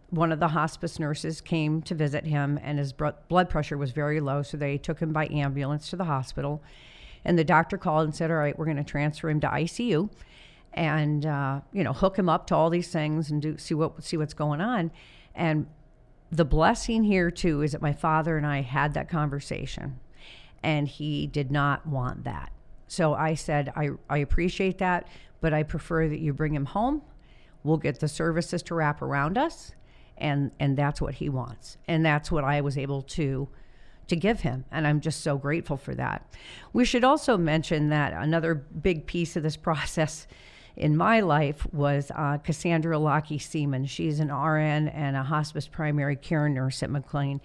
one 0.10 0.32
of 0.32 0.40
the 0.40 0.48
hospice 0.48 0.98
nurses 1.00 1.42
came 1.42 1.82
to 1.84 1.94
visit 1.94 2.26
him, 2.26 2.60
and 2.64 2.80
his 2.80 2.94
blood 2.94 3.50
pressure 3.50 3.78
was 3.78 3.92
very 3.92 4.20
low, 4.20 4.42
so 4.42 4.58
they 4.58 4.78
took 4.78 5.00
him 5.00 5.14
by 5.14 5.28
ambulance 5.28 5.90
to 5.90 5.96
the 5.96 6.06
hospital. 6.06 6.64
And 7.26 7.38
the 7.38 7.44
doctor 7.44 7.78
called 7.78 8.06
and 8.06 8.16
said, 8.16 8.32
"All 8.32 8.38
right, 8.38 8.58
we're 8.58 8.66
going 8.66 8.78
to 8.78 8.84
transfer 8.84 9.30
him 9.30 9.40
to 9.42 9.48
ICU." 9.48 10.10
And 10.74 11.26
uh, 11.26 11.62
you 11.74 11.84
know 11.84 11.94
hook 11.94 12.18
him 12.18 12.30
up 12.30 12.48
to 12.48 12.56
all 12.56 12.70
these 12.70 12.90
things 12.90 13.32
and 13.32 13.42
do 13.42 13.58
see 13.58 13.74
what 13.74 14.04
see 14.04 14.18
what's 14.18 14.34
going 14.34 14.62
on 14.62 14.92
and 15.36 15.68
the 16.32 16.46
blessing 16.46 17.04
here 17.04 17.32
too 17.32 17.62
is 17.62 17.72
that 17.72 17.82
my 17.82 17.94
father 17.94 18.38
and 18.38 18.46
I 18.46 18.62
had 18.62 18.94
that 18.94 19.10
conversation 19.10 20.00
and 20.62 20.88
he 20.88 21.26
did 21.28 21.52
not 21.52 21.88
want 21.88 22.24
that 22.24 22.52
so 22.88 23.14
I 23.14 23.34
said 23.34 23.72
I, 23.76 23.90
I 24.10 24.18
appreciate 24.20 24.78
that 24.78 25.08
but 25.42 25.54
I 25.54 25.64
prefer 25.64 26.08
that 26.08 26.20
you 26.20 26.34
bring 26.34 26.54
him 26.54 26.66
home 26.66 27.02
we'll 27.64 27.78
get 27.78 28.00
the 28.00 28.08
services 28.08 28.62
to 28.64 28.76
wrap 28.76 29.02
around 29.02 29.38
us 29.38 29.72
and 30.18 30.52
and 30.60 30.78
that's 30.78 31.02
what 31.02 31.16
he 31.16 31.30
wants 31.30 31.78
and 31.88 32.06
that's 32.06 32.32
what 32.32 32.44
I 32.44 32.62
was 32.62 32.78
able 32.78 33.02
to 33.02 33.50
to 34.10 34.16
give 34.16 34.42
him. 34.42 34.66
And 34.72 34.86
I'm 34.86 35.00
just 35.00 35.22
so 35.22 35.38
grateful 35.38 35.78
for 35.78 35.96
that. 35.96 36.26
We 36.74 36.84
should 36.84 37.04
also 37.04 37.38
mention 37.38 37.90
that 37.90 38.14
another 38.14 38.54
big 38.56 39.06
piece 39.06 39.36
of 39.36 39.44
this 39.44 39.58
process 39.70 40.28
in 40.80 40.96
my 40.98 41.20
life 41.20 41.66
was 41.74 42.12
uh, 42.16 42.38
Cassandra 42.38 42.98
Lockey 42.98 43.38
Seaman. 43.38 43.86
She's 43.86 44.20
an 44.20 44.34
RN 44.34 44.88
and 44.88 45.16
a 45.16 45.24
hospice 45.24 45.68
primary 45.68 46.16
care 46.16 46.50
nurse 46.50 46.82
at 46.82 46.90
McLean. 46.90 47.42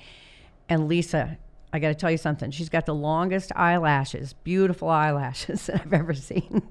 And 0.69 0.89
Lisa, 0.89 1.37
I 1.73 1.81
got 1.81 1.89
to 1.89 1.95
tell 1.95 2.11
you 2.11 2.17
something. 2.17 2.51
She's 2.51 2.69
got 2.69 2.87
the 2.87 2.95
longest 2.95 3.53
eyelashes, 3.57 4.33
beautiful 4.33 4.89
eyelashes 4.89 5.67
that 5.67 5.83
I've 5.83 5.93
ever 5.93 6.15
seen. 6.15 6.63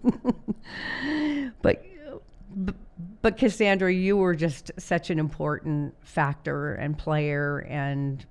but, 1.61 1.85
but 2.55 2.75
but 3.23 3.37
Cassandra, 3.37 3.91
you 3.91 4.17
were 4.17 4.35
just 4.35 4.71
such 4.77 5.09
an 5.09 5.17
important 5.17 5.95
factor 6.01 6.75
and 6.75 6.97
player 6.97 7.59
and 7.69 8.23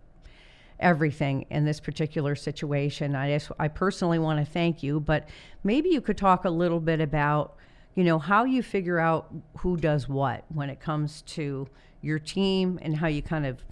everything 0.78 1.46
in 1.48 1.64
this 1.64 1.80
particular 1.80 2.34
situation. 2.34 3.16
I 3.16 3.32
just, 3.32 3.50
I 3.58 3.68
personally 3.68 4.18
want 4.18 4.44
to 4.44 4.44
thank 4.44 4.82
you, 4.82 5.00
but 5.00 5.28
maybe 5.64 5.88
you 5.88 6.02
could 6.02 6.18
talk 6.18 6.44
a 6.44 6.50
little 6.50 6.78
bit 6.78 7.00
about 7.00 7.56
you 7.94 8.04
know, 8.04 8.18
how 8.18 8.44
you 8.44 8.62
figure 8.62 8.98
out 8.98 9.32
who 9.58 9.76
does 9.76 10.08
what 10.08 10.44
when 10.48 10.70
it 10.70 10.80
comes 10.80 11.22
to 11.22 11.68
your 12.00 12.18
team 12.18 12.78
and 12.82 12.96
how 12.96 13.06
you 13.06 13.22
kind 13.22 13.46
of, 13.46 13.62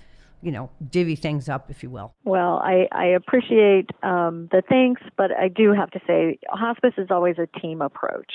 you 0.43 0.53
know, 0.53 0.71
divvy 0.91 1.17
things 1.17 1.49
up, 1.49 1.71
if 1.71 1.83
you 1.83 1.91
will. 1.91 2.15
Well, 2.25 2.61
I, 2.65 2.87
I 2.93 3.07
appreciate 3.07 3.91
um, 4.03 4.49
the 4.53 4.63
thanks, 4.69 5.03
but 5.17 5.31
I 5.33 5.49
do 5.49 5.73
have 5.73 5.91
to 5.91 6.01
say 6.07 6.39
hospice 6.49 6.95
is 6.99 7.09
always 7.11 7.37
a 7.39 7.47
team 7.61 7.83
approach. 7.83 8.33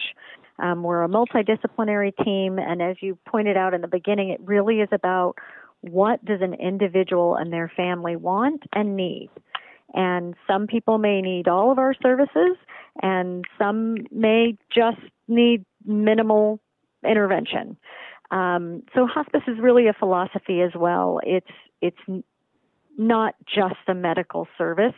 Um, 0.58 0.84
we're 0.84 1.04
a 1.04 1.10
multidisciplinary 1.10 2.14
team, 2.24 2.60
and 2.60 2.82
as 2.82 2.98
you 3.02 3.18
pointed 3.28 3.58
out 3.58 3.74
in 3.74 3.82
the 3.82 3.88
beginning, 3.88 4.30
it 4.30 4.40
really 4.42 4.80
is 4.80 4.90
about 4.92 5.36
what 5.82 6.24
does 6.24 6.40
an 6.42 6.54
individual 6.54 7.36
and 7.36 7.52
their 7.52 7.72
family 7.76 8.16
want 8.16 8.64
and 8.74 8.96
need. 8.96 9.30
And 9.94 10.36
some 10.48 10.68
people 10.68 10.98
may 10.98 11.22
need 11.22 11.48
all 11.48 11.72
of 11.72 11.78
our 11.78 11.94
services, 12.02 12.58
and 13.02 13.46
some 13.58 13.98
may 14.12 14.58
just 14.74 15.00
need 15.28 15.66
minimal 15.86 16.60
intervention. 17.08 17.78
Um, 18.32 18.84
so 18.94 19.06
hospice 19.06 19.44
is 19.48 19.60
really 19.60 19.88
a 19.88 19.94
philosophy 19.94 20.62
as 20.62 20.72
well. 20.76 21.20
It's 21.24 21.52
it's 21.82 22.24
not 22.98 23.36
just 23.46 23.76
a 23.88 23.94
medical 23.94 24.48
service. 24.58 24.96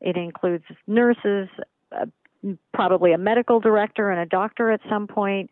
It 0.00 0.16
includes 0.16 0.64
nurses, 0.86 1.48
uh, 1.92 2.06
probably 2.72 3.12
a 3.12 3.18
medical 3.18 3.60
director 3.60 4.10
and 4.10 4.20
a 4.20 4.26
doctor 4.26 4.70
at 4.70 4.80
some 4.88 5.06
point, 5.06 5.50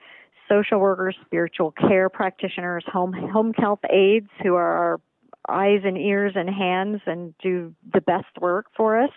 social 0.49 0.79
workers, 0.79 1.17
spiritual 1.27 1.73
care 1.73 2.09
practitioners, 2.09 2.85
home 2.87 3.13
home 3.13 3.53
health 3.55 3.81
aides 3.91 4.31
who 4.43 4.55
are 4.55 4.73
our 4.73 5.01
eyes 5.49 5.81
and 5.85 5.99
ears 5.99 6.33
and 6.35 6.49
hands 6.49 7.01
and 7.07 7.35
do 7.43 7.75
the 7.93 8.01
best 8.01 8.27
work 8.41 8.67
for 8.77 9.01
us, 9.01 9.13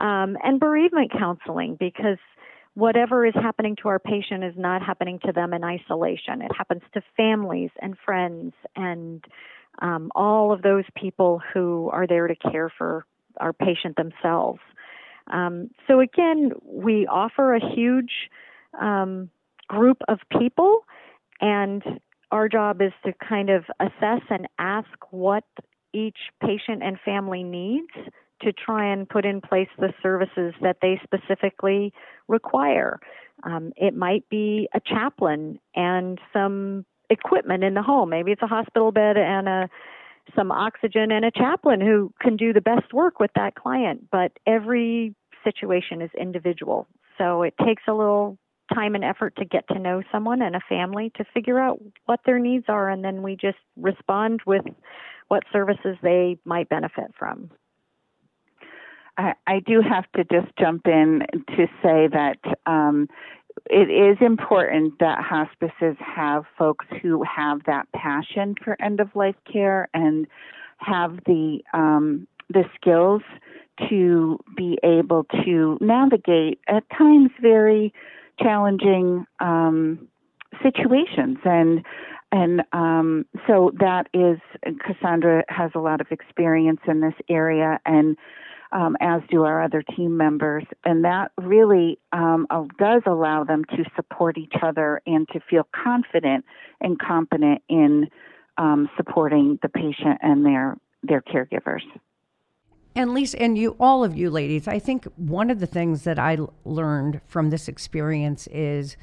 um, 0.00 0.36
and 0.42 0.60
bereavement 0.60 1.10
counseling 1.12 1.76
because 1.78 2.18
whatever 2.74 3.26
is 3.26 3.34
happening 3.34 3.76
to 3.82 3.88
our 3.88 3.98
patient 3.98 4.44
is 4.44 4.54
not 4.56 4.82
happening 4.82 5.18
to 5.26 5.32
them 5.32 5.52
in 5.52 5.62
isolation. 5.62 6.40
It 6.40 6.50
happens 6.56 6.82
to 6.94 7.02
families 7.16 7.70
and 7.80 7.96
friends 8.04 8.54
and 8.76 9.24
um, 9.80 10.10
all 10.14 10.52
of 10.52 10.62
those 10.62 10.84
people 10.96 11.40
who 11.52 11.90
are 11.92 12.06
there 12.06 12.28
to 12.28 12.36
care 12.36 12.72
for 12.76 13.06
our 13.38 13.52
patient 13.52 13.96
themselves. 13.96 14.60
Um, 15.28 15.70
so 15.86 16.00
again, 16.00 16.52
we 16.64 17.06
offer 17.06 17.54
a 17.54 17.74
huge 17.74 18.12
um, 18.80 19.30
group 19.68 19.98
of 20.08 20.18
people, 20.38 20.84
and 21.40 21.82
our 22.30 22.48
job 22.48 22.80
is 22.82 22.92
to 23.04 23.12
kind 23.26 23.50
of 23.50 23.64
assess 23.80 24.22
and 24.30 24.48
ask 24.58 24.88
what 25.10 25.44
each 25.92 26.16
patient 26.40 26.82
and 26.82 26.98
family 27.04 27.42
needs 27.42 27.90
to 28.42 28.52
try 28.52 28.92
and 28.92 29.08
put 29.08 29.24
in 29.24 29.40
place 29.40 29.68
the 29.78 29.92
services 30.02 30.54
that 30.60 30.78
they 30.82 31.00
specifically 31.02 31.92
require. 32.28 32.98
Um, 33.44 33.72
it 33.76 33.94
might 33.94 34.28
be 34.28 34.68
a 34.74 34.80
chaplain 34.80 35.58
and 35.74 36.20
some 36.32 36.84
equipment 37.10 37.64
in 37.64 37.74
the 37.74 37.82
home. 37.82 38.10
Maybe 38.10 38.32
it's 38.32 38.42
a 38.42 38.46
hospital 38.46 38.92
bed 38.92 39.16
and 39.16 39.48
a 39.48 39.68
some 40.36 40.52
oxygen 40.52 41.10
and 41.10 41.24
a 41.24 41.32
chaplain 41.32 41.80
who 41.80 42.12
can 42.20 42.36
do 42.36 42.52
the 42.52 42.60
best 42.60 42.92
work 42.92 43.18
with 43.18 43.32
that 43.34 43.56
client. 43.56 44.08
But 44.10 44.30
every 44.46 45.16
situation 45.42 46.00
is 46.00 46.10
individual, 46.18 46.86
so 47.18 47.42
it 47.42 47.54
takes 47.64 47.82
a 47.88 47.92
little 47.92 48.38
time 48.72 48.94
and 48.94 49.04
effort 49.04 49.34
to 49.36 49.44
get 49.44 49.66
to 49.68 49.78
know 49.78 50.02
someone 50.10 50.40
and 50.40 50.54
a 50.54 50.60
family 50.68 51.10
to 51.16 51.24
figure 51.34 51.58
out 51.58 51.80
what 52.06 52.20
their 52.24 52.38
needs 52.38 52.66
are, 52.68 52.88
and 52.88 53.04
then 53.04 53.22
we 53.22 53.36
just 53.36 53.58
respond 53.76 54.40
with 54.46 54.64
what 55.28 55.42
services 55.52 55.96
they 56.02 56.38
might 56.44 56.68
benefit 56.68 57.12
from. 57.18 57.50
I, 59.18 59.34
I 59.46 59.60
do 59.60 59.82
have 59.82 60.04
to 60.16 60.24
just 60.24 60.54
jump 60.58 60.86
in 60.86 61.22
to 61.56 61.66
say 61.82 62.08
that 62.08 62.38
um, 62.66 63.08
it 63.66 63.90
is 63.90 64.16
important 64.20 64.98
that 65.00 65.18
hospices 65.22 65.96
have 65.98 66.44
folks 66.58 66.86
who 67.00 67.22
have 67.22 67.60
that 67.66 67.86
passion 67.92 68.54
for 68.62 68.80
end 68.80 69.00
of 69.00 69.14
life 69.14 69.36
care 69.50 69.88
and 69.94 70.26
have 70.78 71.18
the 71.26 71.60
um, 71.72 72.26
the 72.48 72.64
skills 72.74 73.22
to 73.88 74.38
be 74.56 74.78
able 74.82 75.24
to 75.44 75.78
navigate 75.80 76.60
at 76.68 76.84
times 76.96 77.30
very 77.40 77.92
challenging 78.40 79.24
um, 79.40 80.08
situations. 80.62 81.38
And 81.44 81.84
and 82.30 82.62
um, 82.72 83.26
so 83.46 83.72
that 83.78 84.08
is 84.14 84.38
Cassandra 84.80 85.44
has 85.48 85.70
a 85.74 85.78
lot 85.78 86.00
of 86.00 86.06
experience 86.10 86.80
in 86.86 87.00
this 87.00 87.14
area 87.28 87.78
and 87.84 88.16
um, 88.72 88.96
as 89.00 89.20
do 89.30 89.44
our 89.44 89.62
other 89.62 89.82
team 89.96 90.16
members. 90.16 90.64
And 90.84 91.04
that 91.04 91.32
really 91.40 91.98
um, 92.12 92.46
does 92.78 93.02
allow 93.06 93.44
them 93.44 93.64
to 93.76 93.84
support 93.94 94.38
each 94.38 94.54
other 94.62 95.00
and 95.06 95.28
to 95.28 95.40
feel 95.48 95.68
confident 95.84 96.44
and 96.80 96.98
competent 96.98 97.62
in 97.68 98.08
um, 98.58 98.88
supporting 98.96 99.58
the 99.62 99.68
patient 99.68 100.18
and 100.22 100.44
their 100.44 100.76
their 101.02 101.22
caregivers. 101.22 101.82
And 102.94 103.14
Lisa, 103.14 103.40
and 103.40 103.56
you, 103.56 103.74
all 103.80 104.04
of 104.04 104.16
you 104.16 104.30
ladies, 104.30 104.68
I 104.68 104.78
think 104.78 105.06
one 105.16 105.50
of 105.50 105.60
the 105.60 105.66
things 105.66 106.04
that 106.04 106.18
I 106.18 106.38
learned 106.64 107.20
from 107.26 107.50
this 107.50 107.66
experience 107.66 108.46
is 108.48 108.96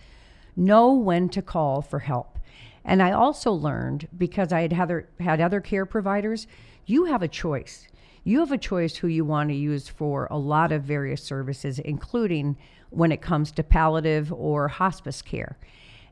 know 0.55 0.93
when 0.93 1.27
to 1.29 1.41
call 1.41 1.81
for 1.81 1.99
help. 1.99 2.37
And 2.85 3.01
I 3.01 3.11
also 3.11 3.51
learned 3.51 4.07
because 4.15 4.53
I 4.53 4.61
had 4.61 4.73
other, 4.73 5.09
had 5.19 5.41
other 5.41 5.59
care 5.59 5.85
providers, 5.85 6.47
you 6.85 7.05
have 7.05 7.23
a 7.23 7.27
choice 7.27 7.87
you 8.23 8.39
have 8.39 8.51
a 8.51 8.57
choice 8.57 8.97
who 8.97 9.07
you 9.07 9.25
want 9.25 9.49
to 9.49 9.55
use 9.55 9.87
for 9.87 10.27
a 10.29 10.37
lot 10.37 10.71
of 10.71 10.83
various 10.83 11.23
services, 11.23 11.79
including 11.79 12.57
when 12.89 13.11
it 13.11 13.21
comes 13.21 13.51
to 13.51 13.63
palliative 13.63 14.31
or 14.33 14.67
hospice 14.67 15.21
care. 15.21 15.57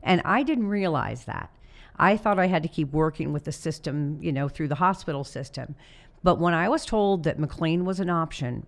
And 0.02 0.22
I 0.24 0.42
didn't 0.42 0.68
realize 0.68 1.24
that. 1.24 1.50
I 1.96 2.16
thought 2.16 2.38
I 2.38 2.46
had 2.46 2.62
to 2.62 2.68
keep 2.68 2.92
working 2.92 3.32
with 3.32 3.44
the 3.44 3.52
system, 3.52 4.18
you 4.22 4.32
know, 4.32 4.48
through 4.48 4.68
the 4.68 4.76
hospital 4.76 5.24
system. 5.24 5.74
But 6.22 6.38
when 6.38 6.54
I 6.54 6.68
was 6.68 6.86
told 6.86 7.24
that 7.24 7.38
McLean 7.38 7.84
was 7.84 8.00
an 8.00 8.10
option, 8.10 8.66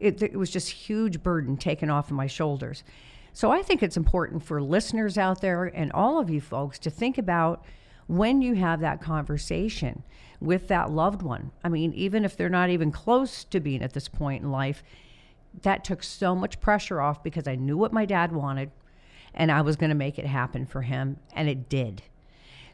it, 0.00 0.20
it 0.22 0.36
was 0.36 0.50
just 0.50 0.70
huge 0.70 1.22
burden 1.22 1.56
taken 1.56 1.90
off 1.90 2.10
of 2.10 2.16
my 2.16 2.26
shoulders. 2.26 2.82
So 3.32 3.52
I 3.52 3.62
think 3.62 3.82
it's 3.82 3.96
important 3.96 4.42
for 4.42 4.62
listeners 4.62 5.18
out 5.18 5.40
there 5.40 5.64
and 5.64 5.92
all 5.92 6.18
of 6.18 6.30
you 6.30 6.40
folks 6.40 6.78
to 6.80 6.90
think 6.90 7.18
about 7.18 7.64
when 8.06 8.42
you 8.42 8.54
have 8.54 8.80
that 8.80 9.00
conversation 9.00 10.02
with 10.40 10.68
that 10.68 10.90
loved 10.90 11.22
one. 11.22 11.50
I 11.64 11.68
mean, 11.68 11.92
even 11.94 12.24
if 12.24 12.36
they're 12.36 12.48
not 12.48 12.70
even 12.70 12.92
close 12.92 13.44
to 13.44 13.60
being 13.60 13.82
at 13.82 13.92
this 13.92 14.08
point 14.08 14.42
in 14.42 14.50
life, 14.50 14.82
that 15.62 15.84
took 15.84 16.02
so 16.02 16.34
much 16.34 16.60
pressure 16.60 17.00
off 17.00 17.22
because 17.22 17.48
I 17.48 17.56
knew 17.56 17.76
what 17.76 17.92
my 17.92 18.04
dad 18.04 18.32
wanted 18.32 18.70
and 19.34 19.52
I 19.52 19.60
was 19.60 19.76
going 19.76 19.90
to 19.90 19.96
make 19.96 20.18
it 20.18 20.26
happen 20.26 20.64
for 20.66 20.82
him, 20.82 21.18
and 21.34 21.48
it 21.48 21.68
did. 21.68 22.02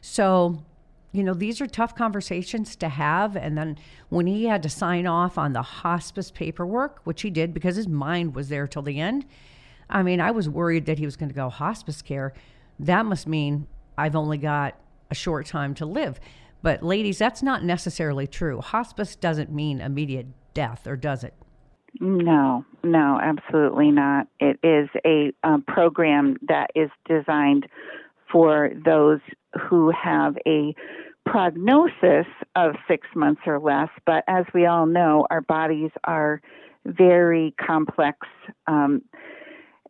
So, 0.01 0.63
you 1.11 1.21
know, 1.23 1.33
these 1.33 1.59
are 1.59 1.67
tough 1.67 1.93
conversations 1.93 2.75
to 2.77 2.89
have. 2.89 3.35
And 3.35 3.57
then 3.57 3.77
when 4.09 4.27
he 4.27 4.45
had 4.45 4.63
to 4.63 4.69
sign 4.69 5.05
off 5.05 5.37
on 5.37 5.53
the 5.53 5.61
hospice 5.61 6.31
paperwork, 6.31 7.01
which 7.03 7.21
he 7.21 7.29
did 7.29 7.53
because 7.53 7.75
his 7.75 7.87
mind 7.87 8.33
was 8.33 8.47
there 8.47 8.65
till 8.65 8.81
the 8.81 8.99
end, 8.99 9.25
I 9.89 10.03
mean, 10.03 10.21
I 10.21 10.31
was 10.31 10.47
worried 10.47 10.85
that 10.85 10.99
he 10.99 11.05
was 11.05 11.17
going 11.17 11.29
to 11.29 11.35
go 11.35 11.49
hospice 11.49 12.01
care. 12.01 12.33
That 12.79 13.05
must 13.05 13.27
mean 13.27 13.67
I've 13.97 14.15
only 14.15 14.37
got 14.37 14.75
a 15.09 15.15
short 15.15 15.45
time 15.45 15.73
to 15.75 15.85
live. 15.85 16.19
But, 16.61 16.83
ladies, 16.83 17.17
that's 17.17 17.43
not 17.43 17.63
necessarily 17.63 18.27
true. 18.27 18.61
Hospice 18.61 19.15
doesn't 19.15 19.51
mean 19.51 19.81
immediate 19.81 20.27
death, 20.53 20.87
or 20.87 20.95
does 20.95 21.23
it? 21.23 21.33
No, 21.99 22.65
no, 22.83 23.19
absolutely 23.21 23.91
not. 23.91 24.27
It 24.39 24.59
is 24.63 24.89
a 25.05 25.33
program 25.67 26.37
that 26.47 26.71
is 26.73 26.89
designed 27.07 27.67
for 28.31 28.71
those 28.83 29.19
who 29.69 29.91
have 29.91 30.35
a 30.47 30.73
prognosis 31.25 32.25
of 32.55 32.75
six 32.87 33.07
months 33.15 33.41
or 33.45 33.59
less. 33.59 33.89
But 34.05 34.23
as 34.27 34.45
we 34.53 34.65
all 34.65 34.85
know, 34.85 35.27
our 35.29 35.41
bodies 35.41 35.91
are 36.03 36.41
very 36.85 37.53
complex 37.63 38.17
um, 38.67 39.03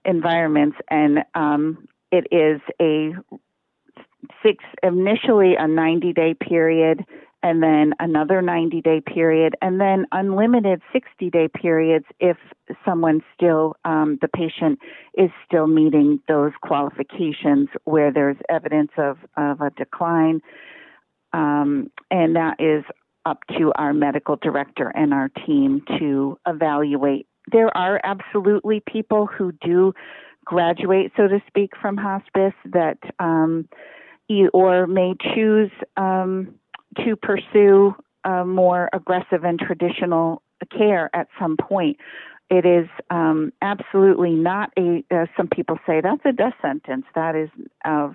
environments, 0.06 0.78
and 0.90 1.20
um, 1.36 1.88
it 2.12 2.28
is 2.32 2.62
a 2.82 3.14
six 4.42 4.64
initially 4.82 5.56
a 5.56 5.68
90 5.68 6.14
day 6.14 6.34
period 6.34 7.06
and 7.44 7.62
then 7.62 7.94
another 8.00 8.42
90 8.42 8.82
day 8.82 9.02
period, 9.02 9.54
and 9.62 9.80
then 9.80 10.06
unlimited 10.14 10.82
60 10.94 11.30
day 11.30 11.50
periods 11.50 12.06
if 12.22 12.38
someone 12.86 13.22
still, 13.36 13.76
um, 13.84 14.18
the 14.22 14.30
patient 14.30 14.80
is 15.16 15.30
still 15.46 15.68
meeting 15.68 16.22
those 16.30 16.54
qualifications 16.62 17.68
where 17.84 18.14
there's 18.14 18.38
evidence 18.50 18.92
of, 18.98 19.18
of 19.36 19.60
a 19.60 19.70
decline. 19.72 20.40
Um, 21.34 21.92
and 22.10 22.38
that 22.38 22.62
is 22.62 22.86
up 23.26 23.40
to 23.58 23.74
our 23.76 23.94
medical 23.94 24.38
director 24.38 24.90
and 24.96 25.14
our 25.14 25.30
team 25.46 25.82
to 26.00 26.38
evaluate. 26.48 27.28
There 27.52 27.76
are 27.76 28.00
absolutely 28.06 28.82
people 28.88 29.28
who 29.28 29.52
do 29.52 29.94
graduate, 30.46 31.12
so 31.18 31.28
to 31.28 31.42
speak, 31.48 31.72
from 31.82 31.98
hospice 31.98 32.54
that, 32.72 33.00
um, 33.20 33.68
or 34.54 34.88
may 34.88 35.14
choose 35.36 35.72
um, 35.98 36.56
to 36.98 37.16
pursue 37.16 37.96
a 38.24 38.46
more 38.46 38.90
aggressive 38.94 39.44
and 39.44 39.60
traditional 39.60 40.42
care 40.76 41.10
at 41.14 41.28
some 41.40 41.58
point. 41.58 41.98
It 42.50 42.66
is 42.66 42.88
um, 43.10 43.52
absolutely 43.62 44.32
not 44.32 44.72
a. 44.78 45.04
Uh, 45.10 45.26
some 45.36 45.48
people 45.48 45.78
say 45.88 46.02
that's 46.02 46.22
a 46.26 46.32
death 46.32 46.54
sentence. 46.62 47.06
That 47.16 47.36
is 47.36 47.50
uh, 47.84 48.10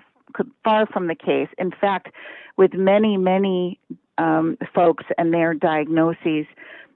far 0.63 0.85
from 0.87 1.07
the 1.07 1.15
case. 1.15 1.49
In 1.57 1.71
fact, 1.71 2.09
with 2.57 2.73
many 2.73 3.17
many 3.17 3.79
um, 4.17 4.57
folks 4.73 5.05
and 5.17 5.33
their 5.33 5.53
diagnoses, 5.53 6.45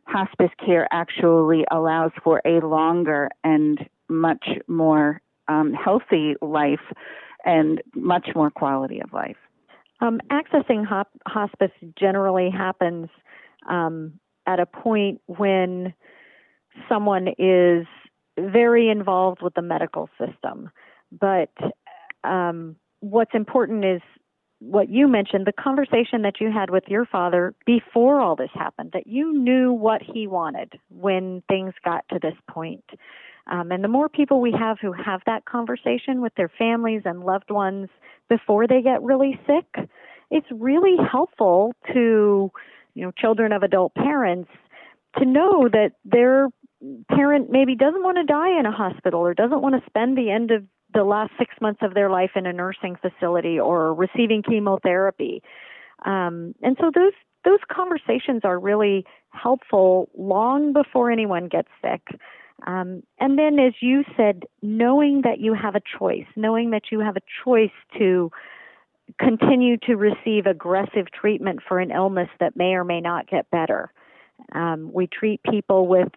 hospice 0.05 0.51
care 0.63 0.87
actually 0.91 1.65
allows 1.71 2.11
for 2.23 2.41
a 2.45 2.65
longer 2.65 3.29
and 3.43 3.79
much 4.09 4.45
more 4.67 5.21
um, 5.47 5.73
healthy 5.73 6.35
life 6.41 6.79
and 7.43 7.81
much 7.95 8.29
more 8.35 8.50
quality 8.50 9.00
of 9.00 9.13
life. 9.13 9.38
Um, 10.01 10.19
accessing 10.31 10.85
hop- 10.85 11.12
hospice 11.27 11.71
generally 11.97 12.50
happens 12.50 13.09
um, 13.69 14.19
at 14.45 14.59
a 14.59 14.65
point 14.65 15.21
when 15.27 15.93
someone 16.89 17.29
is 17.38 17.85
very 18.38 18.89
involved 18.89 19.41
with 19.41 19.53
the 19.53 19.62
medical 19.62 20.09
system. 20.19 20.69
But 21.12 21.53
um, 22.23 22.75
what's 23.00 23.33
important 23.33 23.85
is 23.85 24.01
what 24.59 24.89
you 24.89 25.07
mentioned 25.07 25.45
the 25.45 25.53
conversation 25.53 26.21
that 26.21 26.39
you 26.39 26.50
had 26.51 26.69
with 26.69 26.85
your 26.88 27.05
father 27.05 27.53
before 27.65 28.21
all 28.21 28.35
this 28.35 28.49
happened, 28.53 28.91
that 28.93 29.08
you 29.08 29.34
knew 29.34 29.73
what 29.73 30.01
he 30.01 30.25
wanted 30.25 30.73
when 30.89 31.43
things 31.49 31.73
got 31.84 32.06
to 32.10 32.19
this 32.19 32.36
point. 32.49 32.84
Um, 33.47 33.71
and 33.71 33.84
the 33.84 33.89
more 33.89 34.10
people 34.10 34.39
we 34.41 34.53
have 34.58 34.77
who 34.82 34.93
have 34.93 35.21
that 35.25 35.45
conversation 35.45 36.21
with 36.21 36.34
their 36.36 36.49
families 36.58 37.01
and 37.06 37.21
loved 37.21 37.51
ones 37.51 37.89
before 38.29 38.67
they 38.67 38.82
get 38.82 39.01
really 39.03 39.39
sick, 39.45 39.89
it's 40.32 40.47
really 40.51 40.95
helpful 41.12 41.73
to, 41.93 42.51
you 42.93 43.03
know, 43.03 43.12
children 43.17 43.51
of 43.51 43.63
adult 43.63 43.93
parents 43.95 44.49
to 45.19 45.25
know 45.25 45.67
that 45.71 45.91
their 46.06 46.47
parent 47.10 47.49
maybe 47.49 47.75
doesn't 47.75 48.03
want 48.03 48.17
to 48.17 48.23
die 48.23 48.60
in 48.60 48.65
a 48.65 48.71
hospital 48.71 49.21
or 49.21 49.34
doesn't 49.34 49.62
want 49.62 49.75
to 49.75 49.89
spend 49.89 50.17
the 50.17 50.32
end 50.32 50.51
of 50.51 50.63
the 50.93 51.03
last 51.03 51.32
six 51.38 51.53
months 51.62 51.79
of 51.82 51.93
their 51.93 52.10
life 52.10 52.32
in 52.36 52.45
a 52.45 52.53
nursing 52.53 52.95
facility 52.95 53.60
or 53.60 53.93
receiving 53.93 54.43
chemotherapy. 54.43 55.41
Um, 56.06 56.53
and 56.62 56.77
so 56.79 56.91
those 56.93 57.13
those 57.45 57.60
conversations 57.69 58.41
are 58.45 58.58
really 58.58 59.06
helpful 59.32 60.10
long 60.17 60.71
before 60.71 61.12
anyone 61.12 61.49
gets 61.49 61.67
sick. 61.82 62.01
Um, 62.65 63.03
and 63.19 63.37
then, 63.37 63.59
as 63.59 63.73
you 63.81 64.03
said, 64.15 64.43
knowing 64.61 65.21
that 65.23 65.39
you 65.39 65.53
have 65.53 65.75
a 65.75 65.81
choice, 65.99 66.25
knowing 66.35 66.71
that 66.71 66.83
you 66.91 66.99
have 66.99 67.17
a 67.17 67.21
choice 67.43 67.71
to 67.97 68.31
continue 69.19 69.77
to 69.77 69.95
receive 69.95 70.45
aggressive 70.45 71.07
treatment 71.11 71.59
for 71.67 71.79
an 71.79 71.91
illness 71.91 72.29
that 72.39 72.55
may 72.55 72.73
or 72.73 72.83
may 72.83 73.01
not 73.01 73.27
get 73.27 73.49
better. 73.51 73.91
Um, 74.53 74.91
we 74.93 75.07
treat 75.07 75.41
people 75.43 75.87
with 75.87 76.09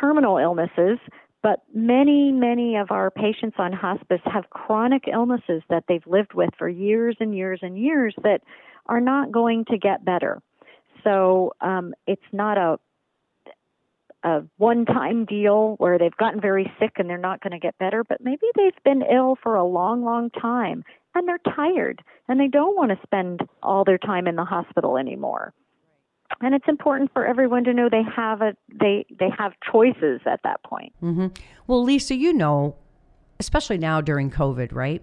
terminal 0.00 0.38
illnesses, 0.38 0.98
but 1.42 1.62
many, 1.74 2.32
many 2.32 2.76
of 2.76 2.90
our 2.90 3.10
patients 3.10 3.56
on 3.58 3.72
hospice 3.72 4.20
have 4.24 4.50
chronic 4.50 5.04
illnesses 5.12 5.62
that 5.68 5.84
they've 5.88 6.06
lived 6.06 6.32
with 6.32 6.50
for 6.56 6.68
years 6.68 7.16
and 7.20 7.36
years 7.36 7.58
and 7.62 7.78
years 7.78 8.14
that 8.22 8.40
are 8.86 9.00
not 9.00 9.32
going 9.32 9.64
to 9.66 9.78
get 9.78 10.04
better. 10.04 10.40
So 11.02 11.52
um, 11.60 11.92
it's 12.06 12.22
not 12.32 12.56
a 12.56 12.78
a 14.24 14.42
one 14.56 14.86
time 14.86 15.26
deal 15.26 15.74
where 15.78 15.98
they've 15.98 16.16
gotten 16.16 16.40
very 16.40 16.72
sick 16.80 16.92
and 16.96 17.08
they're 17.08 17.18
not 17.18 17.42
going 17.42 17.52
to 17.52 17.58
get 17.58 17.76
better, 17.78 18.02
but 18.02 18.22
maybe 18.22 18.46
they've 18.56 18.82
been 18.84 19.02
ill 19.02 19.36
for 19.42 19.54
a 19.54 19.64
long, 19.64 20.02
long 20.02 20.30
time 20.30 20.82
and 21.14 21.28
they're 21.28 21.54
tired 21.54 22.02
and 22.26 22.40
they 22.40 22.48
don't 22.48 22.76
want 22.76 22.90
to 22.90 22.98
spend 23.02 23.40
all 23.62 23.84
their 23.84 23.98
time 23.98 24.26
in 24.26 24.36
the 24.36 24.44
hospital 24.44 24.96
anymore. 24.96 25.52
And 26.40 26.54
it's 26.54 26.64
important 26.66 27.12
for 27.12 27.26
everyone 27.26 27.64
to 27.64 27.74
know 27.74 27.88
they 27.88 28.02
have 28.16 28.40
a 28.40 28.56
they 28.72 29.04
they 29.18 29.28
have 29.38 29.52
choices 29.70 30.20
at 30.26 30.40
that 30.42 30.62
point. 30.64 30.92
Mm-hmm. 31.02 31.26
Well, 31.66 31.84
Lisa, 31.84 32.16
you 32.16 32.32
know, 32.32 32.76
especially 33.38 33.78
now 33.78 34.00
during 34.00 34.30
COVID, 34.30 34.72
right? 34.72 35.02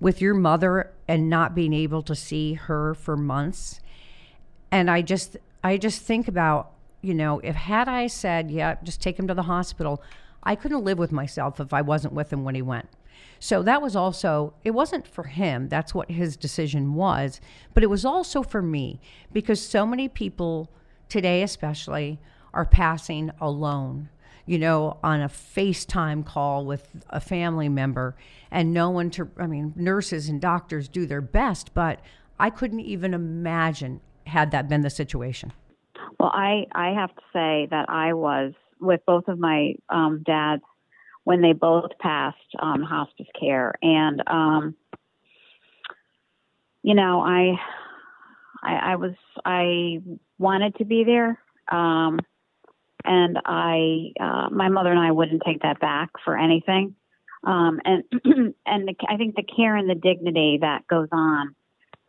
With 0.00 0.20
your 0.20 0.34
mother 0.34 0.92
and 1.06 1.30
not 1.30 1.54
being 1.54 1.72
able 1.72 2.02
to 2.02 2.14
see 2.14 2.54
her 2.54 2.94
for 2.94 3.16
months, 3.16 3.80
and 4.72 4.90
I 4.90 5.02
just 5.02 5.36
I 5.62 5.76
just 5.76 6.02
think 6.02 6.26
about 6.26 6.72
you 7.02 7.14
know, 7.14 7.40
if 7.40 7.54
had 7.54 7.88
I 7.88 8.06
said, 8.06 8.50
yeah, 8.50 8.76
just 8.82 9.00
take 9.00 9.18
him 9.18 9.28
to 9.28 9.34
the 9.34 9.42
hospital, 9.42 10.02
I 10.42 10.54
couldn't 10.54 10.84
live 10.84 10.98
with 10.98 11.12
myself 11.12 11.60
if 11.60 11.72
I 11.72 11.82
wasn't 11.82 12.14
with 12.14 12.32
him 12.32 12.44
when 12.44 12.54
he 12.54 12.62
went. 12.62 12.88
So 13.38 13.62
that 13.62 13.80
was 13.80 13.96
also, 13.96 14.52
it 14.64 14.72
wasn't 14.72 15.06
for 15.06 15.24
him, 15.24 15.68
that's 15.68 15.94
what 15.94 16.10
his 16.10 16.36
decision 16.36 16.94
was, 16.94 17.40
but 17.72 17.82
it 17.82 17.88
was 17.88 18.04
also 18.04 18.42
for 18.42 18.60
me 18.60 19.00
because 19.32 19.60
so 19.60 19.86
many 19.86 20.08
people 20.08 20.70
today, 21.08 21.42
especially, 21.42 22.18
are 22.52 22.66
passing 22.66 23.30
alone, 23.40 24.10
you 24.44 24.58
know, 24.58 24.98
on 25.02 25.22
a 25.22 25.28
FaceTime 25.28 26.24
call 26.26 26.66
with 26.66 26.90
a 27.08 27.20
family 27.20 27.68
member 27.68 28.14
and 28.50 28.74
no 28.74 28.90
one 28.90 29.10
to, 29.10 29.30
I 29.38 29.46
mean, 29.46 29.72
nurses 29.74 30.28
and 30.28 30.40
doctors 30.40 30.88
do 30.88 31.06
their 31.06 31.22
best, 31.22 31.72
but 31.72 32.00
I 32.38 32.50
couldn't 32.50 32.80
even 32.80 33.14
imagine 33.14 34.00
had 34.26 34.50
that 34.50 34.68
been 34.68 34.82
the 34.82 34.90
situation. 34.90 35.52
Well, 36.20 36.30
I 36.34 36.66
I 36.72 36.90
have 36.90 37.14
to 37.16 37.22
say 37.32 37.66
that 37.70 37.88
I 37.88 38.12
was 38.12 38.52
with 38.78 39.00
both 39.06 39.26
of 39.26 39.38
my 39.38 39.76
um, 39.88 40.22
dads 40.22 40.62
when 41.24 41.40
they 41.40 41.54
both 41.54 41.92
passed 41.98 42.36
um, 42.58 42.82
hospice 42.82 43.26
care, 43.40 43.72
and 43.80 44.22
um, 44.26 44.74
you 46.82 46.94
know 46.94 47.22
I, 47.22 47.54
I 48.62 48.92
I 48.92 48.96
was 48.96 49.14
I 49.46 50.02
wanted 50.38 50.74
to 50.74 50.84
be 50.84 51.04
there, 51.04 51.42
um, 51.72 52.20
and 53.02 53.38
I 53.46 54.12
uh, 54.20 54.50
my 54.50 54.68
mother 54.68 54.90
and 54.90 55.00
I 55.00 55.12
wouldn't 55.12 55.42
take 55.46 55.62
that 55.62 55.80
back 55.80 56.10
for 56.22 56.36
anything, 56.36 56.96
um, 57.44 57.80
and 57.86 58.04
and 58.66 58.88
the, 58.88 58.94
I 59.08 59.16
think 59.16 59.36
the 59.36 59.42
care 59.42 59.74
and 59.74 59.88
the 59.88 59.94
dignity 59.94 60.58
that 60.60 60.86
goes 60.86 61.08
on 61.12 61.54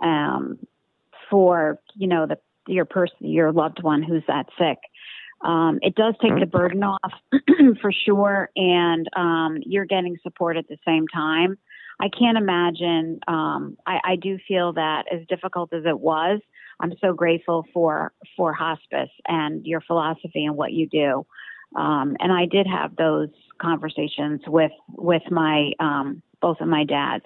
um, 0.03 0.59
for 1.29 1.79
you 1.95 2.07
know 2.07 2.27
the 2.27 2.39
your 2.67 2.85
person, 2.85 3.15
your 3.19 3.51
loved 3.51 3.83
one 3.83 4.03
who's 4.03 4.23
that 4.27 4.47
sick. 4.57 4.77
Um, 5.41 5.79
it 5.81 5.95
does 5.95 6.13
take 6.21 6.39
the 6.39 6.45
burden 6.45 6.83
off 6.83 7.11
for 7.81 7.91
sure, 7.91 8.49
and 8.55 9.07
um, 9.15 9.57
you're 9.65 9.85
getting 9.85 10.17
support 10.21 10.57
at 10.57 10.67
the 10.67 10.77
same 10.85 11.07
time. 11.07 11.57
I 11.99 12.09
can't 12.09 12.37
imagine. 12.37 13.19
Um, 13.27 13.77
I, 13.85 13.99
I 14.03 14.15
do 14.15 14.37
feel 14.47 14.73
that 14.73 15.05
as 15.11 15.21
difficult 15.27 15.73
as 15.73 15.83
it 15.85 15.99
was, 15.99 16.41
I'm 16.79 16.93
so 17.01 17.13
grateful 17.13 17.65
for 17.73 18.11
for 18.35 18.53
hospice 18.53 19.09
and 19.27 19.65
your 19.65 19.81
philosophy 19.81 20.45
and 20.45 20.55
what 20.55 20.73
you 20.73 20.87
do. 20.87 21.25
Um, 21.75 22.17
and 22.19 22.31
I 22.31 22.45
did 22.45 22.67
have 22.67 22.95
those 22.95 23.29
conversations 23.61 24.41
with 24.47 24.71
with 24.89 25.23
my 25.31 25.71
um, 25.79 26.21
both 26.41 26.59
of 26.59 26.67
my 26.67 26.83
dads. 26.83 27.25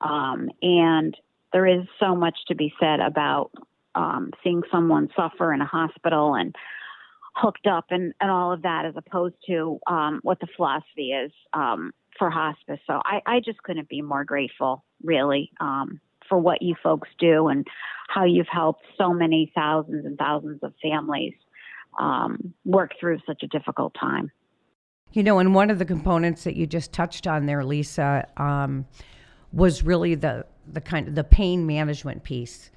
Um, 0.00 0.50
and 0.62 1.16
there 1.52 1.66
is 1.66 1.86
so 1.98 2.14
much 2.14 2.36
to 2.48 2.54
be 2.54 2.72
said 2.80 3.00
about 3.00 3.50
um, 3.94 4.30
seeing 4.42 4.62
someone 4.70 5.08
suffer 5.16 5.52
in 5.52 5.60
a 5.60 5.66
hospital 5.66 6.34
and 6.34 6.54
hooked 7.34 7.66
up 7.66 7.86
and, 7.90 8.12
and 8.20 8.30
all 8.30 8.52
of 8.52 8.62
that 8.62 8.84
as 8.86 8.94
opposed 8.96 9.36
to 9.46 9.78
um, 9.86 10.20
what 10.22 10.40
the 10.40 10.48
philosophy 10.56 11.12
is 11.12 11.32
um, 11.52 11.92
for 12.18 12.30
hospice. 12.30 12.80
So 12.86 13.00
I, 13.04 13.20
I 13.26 13.40
just 13.40 13.62
couldn't 13.62 13.88
be 13.88 14.02
more 14.02 14.24
grateful, 14.24 14.84
really, 15.02 15.50
um, 15.60 16.00
for 16.28 16.38
what 16.38 16.62
you 16.62 16.74
folks 16.82 17.08
do 17.18 17.48
and 17.48 17.66
how 18.08 18.24
you've 18.24 18.48
helped 18.50 18.82
so 18.98 19.12
many 19.12 19.52
thousands 19.54 20.04
and 20.04 20.18
thousands 20.18 20.60
of 20.62 20.74
families 20.82 21.34
um, 21.98 22.54
work 22.64 22.92
through 23.00 23.18
such 23.26 23.42
a 23.42 23.46
difficult 23.46 23.94
time. 23.98 24.30
You 25.12 25.24
know, 25.24 25.40
and 25.40 25.54
one 25.54 25.70
of 25.70 25.78
the 25.78 25.84
components 25.84 26.44
that 26.44 26.54
you 26.54 26.66
just 26.66 26.92
touched 26.92 27.26
on 27.26 27.46
there, 27.46 27.64
Lisa, 27.64 28.28
um, 28.36 28.86
was 29.52 29.82
really 29.82 30.14
the 30.14 30.46
the 30.72 30.80
kind 30.80 31.08
of 31.08 31.16
the 31.16 31.24
pain 31.24 31.66
management 31.66 32.22
piece. 32.22 32.70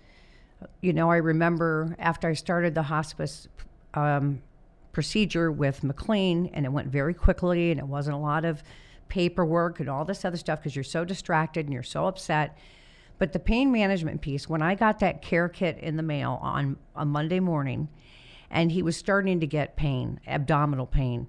You 0.82 0.94
know, 0.94 1.10
I 1.10 1.18
remember 1.18 1.96
after 2.00 2.28
I 2.28 2.34
started 2.34 2.76
the 2.76 2.84
hospice 2.84 3.48
um, 3.94 4.42
procedure 4.92 5.52
with 5.52 5.84
McLean, 5.84 6.50
and 6.54 6.66
it 6.66 6.70
went 6.70 6.88
very 6.88 7.14
quickly, 7.14 7.72
and 7.72 7.80
it 7.80 7.88
wasn't 7.88 8.16
a 8.16 8.20
lot 8.20 8.46
of 8.46 8.64
paperwork 9.10 9.80
and 9.80 9.90
all 9.90 10.06
this 10.06 10.26
other 10.26 10.38
stuff 10.38 10.60
because 10.60 10.76
you're 10.76 10.84
so 10.84 11.06
distracted 11.06 11.66
and 11.66 11.74
you're 11.74 11.84
so 11.84 12.08
upset. 12.08 12.58
But 13.20 13.34
the 13.34 13.40
pain 13.40 13.72
management 13.72 14.22
piece, 14.22 14.50
when 14.50 14.62
I 14.62 14.76
got 14.76 15.00
that 15.00 15.22
care 15.22 15.50
kit 15.50 15.78
in 15.80 15.98
the 15.98 16.04
mail 16.04 16.40
on 16.42 16.78
a 16.96 17.06
Monday 17.06 17.40
morning, 17.40 17.90
and 18.50 18.72
he 18.72 18.82
was 18.82 18.98
starting 18.98 19.40
to 19.40 19.48
get 19.48 19.76
pain, 19.76 20.20
abdominal 20.28 20.86
pain, 20.86 21.28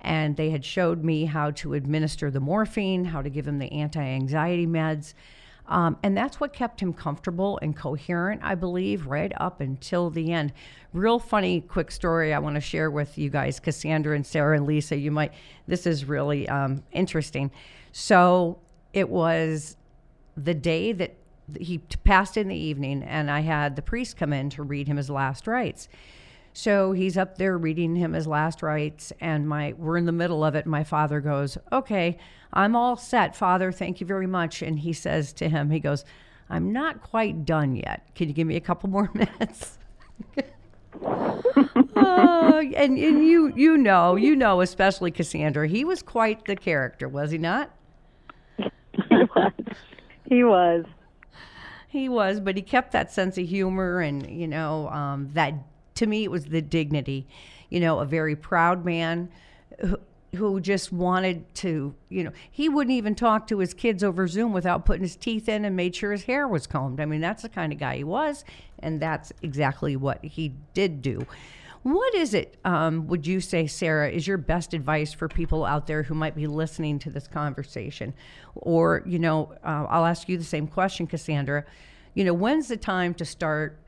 and 0.00 0.36
they 0.36 0.50
had 0.50 0.64
showed 0.64 1.02
me 1.02 1.24
how 1.24 1.50
to 1.52 1.74
administer 1.74 2.30
the 2.30 2.40
morphine, 2.40 3.04
how 3.04 3.22
to 3.22 3.30
give 3.30 3.48
him 3.48 3.58
the 3.58 3.72
anti 3.72 4.02
anxiety 4.02 4.66
meds. 4.66 5.14
Um, 5.68 5.98
and 6.02 6.16
that's 6.16 6.38
what 6.38 6.52
kept 6.52 6.80
him 6.80 6.92
comfortable 6.92 7.58
and 7.60 7.76
coherent, 7.76 8.40
I 8.44 8.54
believe, 8.54 9.06
right 9.06 9.32
up 9.36 9.60
until 9.60 10.10
the 10.10 10.32
end. 10.32 10.52
Real 10.92 11.18
funny, 11.18 11.60
quick 11.60 11.90
story 11.90 12.32
I 12.32 12.38
want 12.38 12.54
to 12.54 12.60
share 12.60 12.90
with 12.90 13.18
you 13.18 13.30
guys, 13.30 13.58
Cassandra 13.58 14.14
and 14.14 14.24
Sarah 14.24 14.56
and 14.56 14.66
Lisa. 14.66 14.96
You 14.96 15.10
might, 15.10 15.32
this 15.66 15.86
is 15.86 16.04
really 16.04 16.48
um, 16.48 16.82
interesting. 16.92 17.50
So 17.92 18.58
it 18.92 19.08
was 19.08 19.76
the 20.36 20.54
day 20.54 20.92
that 20.92 21.16
he 21.58 21.78
passed 22.04 22.36
in 22.36 22.48
the 22.48 22.56
evening, 22.56 23.02
and 23.02 23.30
I 23.30 23.40
had 23.40 23.76
the 23.76 23.82
priest 23.82 24.16
come 24.16 24.32
in 24.32 24.50
to 24.50 24.62
read 24.62 24.88
him 24.88 24.96
his 24.96 25.10
last 25.10 25.46
rites. 25.46 25.88
So 26.56 26.92
he's 26.92 27.18
up 27.18 27.36
there 27.36 27.58
reading 27.58 27.96
him 27.96 28.14
his 28.14 28.26
last 28.26 28.62
rites, 28.62 29.12
and 29.20 29.46
my 29.46 29.74
we're 29.76 29.98
in 29.98 30.06
the 30.06 30.10
middle 30.10 30.42
of 30.42 30.54
it. 30.54 30.64
My 30.64 30.84
father 30.84 31.20
goes, 31.20 31.58
"Okay, 31.70 32.16
I'm 32.50 32.74
all 32.74 32.96
set, 32.96 33.36
Father. 33.36 33.70
Thank 33.70 34.00
you 34.00 34.06
very 34.06 34.26
much." 34.26 34.62
And 34.62 34.78
he 34.78 34.94
says 34.94 35.34
to 35.34 35.50
him, 35.50 35.68
he 35.68 35.80
goes, 35.80 36.06
"I'm 36.48 36.72
not 36.72 37.02
quite 37.02 37.44
done 37.44 37.76
yet. 37.76 38.08
Can 38.14 38.28
you 38.28 38.34
give 38.34 38.46
me 38.46 38.56
a 38.56 38.60
couple 38.60 38.88
more 38.88 39.10
minutes?" 39.14 39.76
oh, 41.94 42.58
and, 42.74 42.96
and 42.96 43.22
you 43.22 43.52
you 43.54 43.76
know 43.76 44.16
you 44.16 44.34
know 44.34 44.62
especially 44.62 45.10
Cassandra, 45.10 45.68
he 45.68 45.84
was 45.84 46.02
quite 46.02 46.46
the 46.46 46.56
character, 46.56 47.06
was 47.06 47.32
he 47.32 47.36
not? 47.36 47.70
he 48.56 48.70
was. 49.12 49.52
He 50.24 50.42
was. 50.42 50.86
He 51.88 52.08
was, 52.08 52.40
but 52.40 52.56
he 52.56 52.62
kept 52.62 52.92
that 52.92 53.12
sense 53.12 53.36
of 53.36 53.46
humor 53.46 54.00
and 54.00 54.26
you 54.30 54.48
know 54.48 54.88
um, 54.88 55.28
that 55.34 55.52
to 55.96 56.06
me, 56.06 56.24
it 56.24 56.30
was 56.30 56.46
the 56.46 56.62
dignity. 56.62 57.26
You 57.68 57.80
know, 57.80 57.98
a 57.98 58.04
very 58.04 58.36
proud 58.36 58.84
man 58.84 59.28
who, 59.80 59.98
who 60.36 60.60
just 60.60 60.92
wanted 60.92 61.52
to, 61.56 61.94
you 62.08 62.24
know, 62.24 62.32
he 62.50 62.68
wouldn't 62.68 62.94
even 62.94 63.14
talk 63.14 63.46
to 63.48 63.58
his 63.58 63.74
kids 63.74 64.04
over 64.04 64.28
Zoom 64.28 64.52
without 64.52 64.84
putting 64.84 65.02
his 65.02 65.16
teeth 65.16 65.48
in 65.48 65.64
and 65.64 65.74
made 65.74 65.96
sure 65.96 66.12
his 66.12 66.24
hair 66.24 66.46
was 66.46 66.66
combed. 66.66 67.00
I 67.00 67.06
mean, 67.06 67.20
that's 67.20 67.42
the 67.42 67.48
kind 67.48 67.72
of 67.72 67.78
guy 67.78 67.96
he 67.96 68.04
was, 68.04 68.44
and 68.78 69.00
that's 69.00 69.32
exactly 69.42 69.96
what 69.96 70.24
he 70.24 70.54
did 70.74 71.02
do. 71.02 71.26
What 71.82 72.14
is 72.16 72.34
it, 72.34 72.56
um, 72.64 73.06
would 73.06 73.26
you 73.26 73.40
say, 73.40 73.68
Sarah, 73.68 74.10
is 74.10 74.26
your 74.26 74.38
best 74.38 74.74
advice 74.74 75.12
for 75.12 75.28
people 75.28 75.64
out 75.64 75.86
there 75.86 76.02
who 76.02 76.14
might 76.14 76.34
be 76.34 76.48
listening 76.48 76.98
to 77.00 77.10
this 77.10 77.28
conversation? 77.28 78.12
Or, 78.56 79.04
you 79.06 79.20
know, 79.20 79.52
uh, 79.64 79.86
I'll 79.88 80.04
ask 80.04 80.28
you 80.28 80.36
the 80.36 80.42
same 80.42 80.66
question, 80.66 81.06
Cassandra. 81.06 81.64
You 82.14 82.24
know, 82.24 82.34
when's 82.34 82.66
the 82.66 82.76
time 82.76 83.14
to 83.14 83.24
start 83.24 83.78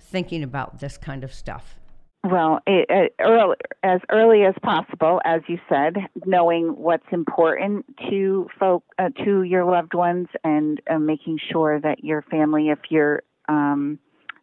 thinking 0.00 0.42
about 0.42 0.80
this 0.80 0.96
kind 0.96 1.24
of 1.24 1.32
stuff? 1.32 1.76
Well, 2.24 2.60
it, 2.66 2.86
it, 2.88 3.14
early, 3.20 3.56
as 3.82 4.00
early 4.10 4.44
as 4.44 4.54
possible, 4.62 5.20
as 5.24 5.40
you 5.46 5.58
said, 5.68 5.96
knowing 6.26 6.74
what's 6.76 7.06
important 7.12 7.86
to 8.10 8.48
folk, 8.58 8.82
uh, 8.98 9.10
to 9.24 9.44
your 9.44 9.64
loved 9.64 9.94
ones, 9.94 10.26
and 10.42 10.80
uh, 10.90 10.98
making 10.98 11.38
sure 11.50 11.80
that 11.80 12.02
your 12.02 12.22
family, 12.22 12.70
if 12.70 12.80
you're, 12.90 13.22
um, 13.48 13.98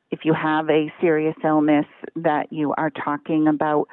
if 0.10 0.20
you 0.24 0.34
have 0.34 0.70
a 0.70 0.92
serious 1.02 1.36
illness, 1.44 1.86
that 2.16 2.52
you 2.52 2.74
are 2.78 2.90
talking 2.90 3.48
about 3.48 3.88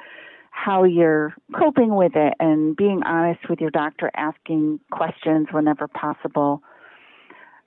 how 0.49 0.85
you're 0.85 1.35
coping 1.53 1.93
with 1.93 2.13
it, 2.15 2.33
and 2.39 2.77
being 2.77 3.03
honest 3.05 3.49
with 3.49 3.59
your 3.59 3.71
doctor, 3.71 4.09
asking 4.15 4.79
questions 4.91 5.47
whenever 5.51 5.87
possible. 5.89 6.63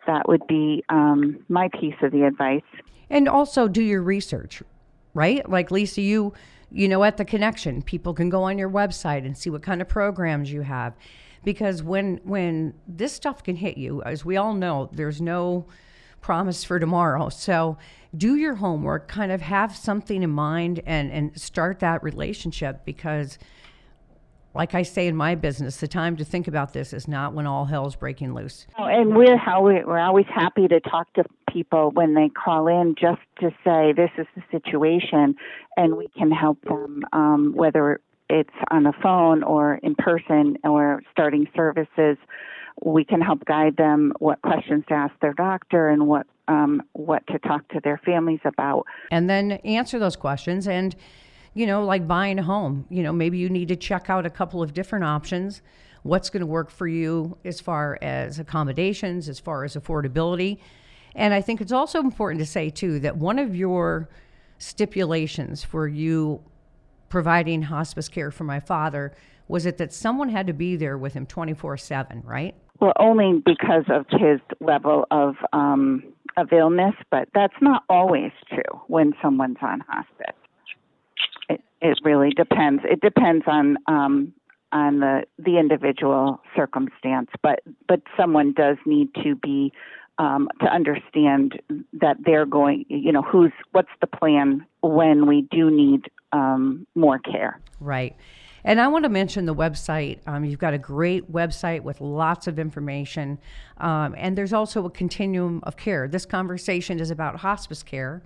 That 0.06 0.28
would 0.28 0.46
be 0.46 0.84
um, 0.88 1.44
my 1.48 1.68
piece 1.68 1.94
of 2.02 2.12
the 2.12 2.24
advice 2.24 2.62
and 3.10 3.28
also 3.28 3.68
do 3.68 3.82
your 3.82 4.02
research, 4.02 4.62
right? 5.14 5.48
Like 5.48 5.70
Lisa, 5.70 6.00
you 6.00 6.32
you 6.70 6.88
know 6.88 7.04
at 7.04 7.16
the 7.16 7.24
connection, 7.24 7.82
people 7.82 8.12
can 8.14 8.28
go 8.28 8.42
on 8.42 8.58
your 8.58 8.70
website 8.70 9.24
and 9.24 9.36
see 9.36 9.50
what 9.50 9.62
kind 9.62 9.80
of 9.80 9.88
programs 9.88 10.50
you 10.50 10.62
have, 10.62 10.94
because 11.44 11.82
when 11.82 12.20
when 12.24 12.74
this 12.88 13.12
stuff 13.12 13.42
can 13.42 13.56
hit 13.56 13.78
you, 13.78 14.02
as 14.02 14.24
we 14.24 14.36
all 14.36 14.54
know, 14.54 14.90
there's 14.92 15.20
no 15.20 15.66
promise 16.20 16.64
for 16.64 16.80
tomorrow. 16.80 17.28
So 17.28 17.78
do 18.16 18.34
your 18.34 18.56
homework, 18.56 19.06
kind 19.06 19.30
of 19.30 19.42
have 19.42 19.76
something 19.76 20.22
in 20.22 20.30
mind, 20.30 20.82
and 20.86 21.10
and 21.12 21.40
start 21.40 21.78
that 21.80 22.02
relationship 22.02 22.84
because 22.84 23.38
like 24.56 24.74
I 24.74 24.82
say 24.82 25.06
in 25.06 25.14
my 25.14 25.34
business, 25.34 25.76
the 25.76 25.86
time 25.86 26.16
to 26.16 26.24
think 26.24 26.48
about 26.48 26.72
this 26.72 26.92
is 26.92 27.06
not 27.06 27.34
when 27.34 27.46
all 27.46 27.66
hell's 27.66 27.94
breaking 27.94 28.34
loose. 28.34 28.66
Oh, 28.78 28.84
and 28.84 29.14
we're 29.14 29.36
how 29.36 29.62
we, 29.62 29.84
we're 29.84 29.98
always 29.98 30.26
happy 30.34 30.66
to 30.66 30.80
talk 30.80 31.12
to 31.14 31.24
people 31.52 31.90
when 31.92 32.14
they 32.14 32.30
call 32.30 32.66
in 32.66 32.94
just 32.98 33.20
to 33.40 33.50
say 33.62 33.92
this 33.92 34.10
is 34.18 34.26
the 34.34 34.42
situation, 34.50 35.36
and 35.76 35.96
we 35.96 36.08
can 36.16 36.30
help 36.30 36.60
them 36.62 37.04
um, 37.12 37.52
whether 37.54 38.00
it's 38.30 38.50
on 38.70 38.84
the 38.84 38.94
phone 39.02 39.42
or 39.42 39.74
in 39.82 39.94
person 39.94 40.56
or 40.64 41.02
starting 41.12 41.46
services. 41.54 42.16
We 42.82 43.04
can 43.04 43.20
help 43.20 43.44
guide 43.44 43.76
them 43.76 44.12
what 44.18 44.42
questions 44.42 44.84
to 44.88 44.94
ask 44.94 45.14
their 45.20 45.34
doctor 45.34 45.88
and 45.88 46.06
what 46.06 46.26
um, 46.48 46.82
what 46.92 47.26
to 47.26 47.38
talk 47.40 47.68
to 47.68 47.80
their 47.82 48.00
families 48.04 48.40
about, 48.44 48.84
and 49.10 49.28
then 49.28 49.52
answer 49.52 49.98
those 49.98 50.16
questions 50.16 50.66
and 50.66 50.96
you 51.56 51.66
know, 51.66 51.86
like 51.86 52.06
buying 52.06 52.38
a 52.38 52.42
home. 52.42 52.84
You 52.90 53.02
know, 53.02 53.12
maybe 53.14 53.38
you 53.38 53.48
need 53.48 53.68
to 53.68 53.76
check 53.76 54.10
out 54.10 54.26
a 54.26 54.30
couple 54.30 54.62
of 54.62 54.74
different 54.74 55.06
options. 55.06 55.62
What's 56.02 56.28
going 56.28 56.42
to 56.42 56.46
work 56.46 56.70
for 56.70 56.86
you 56.86 57.38
as 57.46 57.60
far 57.60 57.98
as 58.02 58.38
accommodations, 58.38 59.26
as 59.26 59.40
far 59.40 59.64
as 59.64 59.74
affordability. 59.74 60.58
And 61.14 61.32
I 61.32 61.40
think 61.40 61.62
it's 61.62 61.72
also 61.72 62.00
important 62.00 62.40
to 62.40 62.46
say, 62.46 62.68
too, 62.68 63.00
that 63.00 63.16
one 63.16 63.38
of 63.38 63.56
your 63.56 64.10
stipulations 64.58 65.64
for 65.64 65.88
you 65.88 66.42
providing 67.08 67.62
hospice 67.62 68.10
care 68.10 68.30
for 68.30 68.44
my 68.44 68.60
father 68.60 69.14
was 69.48 69.64
it 69.64 69.78
that 69.78 69.94
someone 69.94 70.28
had 70.28 70.46
to 70.48 70.52
be 70.52 70.76
there 70.76 70.98
with 70.98 71.14
him 71.14 71.24
24 71.24 71.78
7, 71.78 72.22
right? 72.26 72.54
Well, 72.80 72.92
only 72.98 73.42
because 73.46 73.84
of 73.88 74.04
his 74.10 74.40
level 74.60 75.06
of 75.10 75.36
um, 75.54 76.02
of 76.36 76.52
illness, 76.52 76.94
but 77.10 77.30
that's 77.34 77.56
not 77.62 77.82
always 77.88 78.32
true 78.50 78.82
when 78.88 79.14
someone's 79.22 79.56
on 79.62 79.80
hospice. 79.88 80.36
It, 81.80 81.98
really 82.04 82.30
depends. 82.30 82.82
It 82.84 83.00
depends 83.00 83.44
on 83.46 83.76
um, 83.86 84.32
on 84.72 85.00
the 85.00 85.22
the 85.38 85.58
individual 85.58 86.40
circumstance, 86.54 87.30
but 87.42 87.60
but 87.88 88.00
someone 88.16 88.52
does 88.52 88.76
need 88.86 89.08
to 89.22 89.34
be 89.36 89.72
um, 90.18 90.48
to 90.60 90.66
understand 90.66 91.60
that 91.92 92.16
they're 92.24 92.46
going. 92.46 92.86
You 92.88 93.12
know, 93.12 93.22
who's 93.22 93.52
what's 93.72 93.90
the 94.00 94.06
plan 94.06 94.64
when 94.82 95.26
we 95.26 95.42
do 95.50 95.70
need 95.70 96.10
um, 96.32 96.86
more 96.94 97.18
care. 97.18 97.60
Right. 97.80 98.16
And 98.64 98.80
I 98.80 98.88
want 98.88 99.04
to 99.04 99.08
mention 99.08 99.46
the 99.46 99.54
website. 99.54 100.18
Um, 100.26 100.44
you've 100.44 100.58
got 100.58 100.74
a 100.74 100.78
great 100.78 101.30
website 101.30 101.82
with 101.82 102.00
lots 102.00 102.48
of 102.48 102.58
information. 102.58 103.38
Um, 103.78 104.16
and 104.18 104.36
there's 104.36 104.52
also 104.52 104.84
a 104.84 104.90
continuum 104.90 105.60
of 105.62 105.76
care. 105.76 106.08
This 106.08 106.26
conversation 106.26 106.98
is 106.98 107.12
about 107.12 107.36
hospice 107.36 107.84
care, 107.84 108.24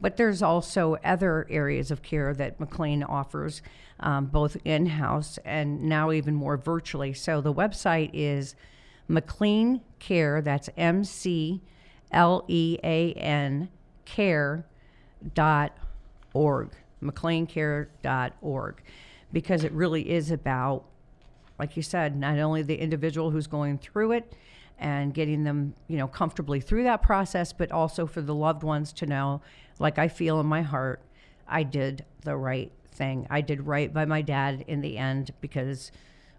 but 0.00 0.16
there's 0.16 0.42
also 0.42 0.96
other 1.04 1.46
areas 1.50 1.90
of 1.90 2.02
care 2.02 2.32
that 2.34 2.58
McLean 2.58 3.02
offers, 3.02 3.62
um, 4.00 4.26
both 4.26 4.56
in 4.64 4.86
house 4.86 5.38
and 5.44 5.82
now 5.82 6.10
even 6.10 6.34
more 6.34 6.56
virtually. 6.56 7.12
So 7.12 7.40
the 7.40 7.52
website 7.52 8.10
is 8.12 8.54
McLean 9.08 9.82
Care, 9.98 10.40
that's 10.40 10.70
M 10.76 11.04
C 11.04 11.60
L 12.10 12.44
E 12.48 12.78
A 12.82 13.12
N 13.12 13.68
care 14.04 14.66
dot 15.34 15.76
org, 16.32 16.70
McLeancare.org, 17.02 18.82
because 19.32 19.64
it 19.64 19.72
really 19.72 20.10
is 20.10 20.30
about, 20.30 20.84
like 21.58 21.76
you 21.76 21.82
said, 21.82 22.16
not 22.16 22.38
only 22.38 22.62
the 22.62 22.76
individual 22.76 23.30
who's 23.30 23.46
going 23.46 23.78
through 23.78 24.12
it 24.12 24.32
and 24.80 25.14
getting 25.14 25.44
them, 25.44 25.74
you 25.86 25.98
know, 25.98 26.08
comfortably 26.08 26.60
through 26.60 26.84
that 26.84 27.02
process, 27.02 27.52
but 27.52 27.70
also 27.70 28.06
for 28.06 28.22
the 28.22 28.34
loved 28.34 28.62
ones 28.62 28.92
to 28.94 29.06
know, 29.06 29.42
like 29.78 29.98
I 29.98 30.08
feel 30.08 30.40
in 30.40 30.46
my 30.46 30.62
heart, 30.62 31.02
I 31.46 31.62
did 31.62 32.04
the 32.22 32.36
right 32.36 32.72
thing. 32.92 33.26
I 33.30 33.42
did 33.42 33.66
right 33.66 33.92
by 33.92 34.06
my 34.06 34.22
dad 34.22 34.64
in 34.66 34.80
the 34.80 34.96
end 34.96 35.32
because 35.40 35.92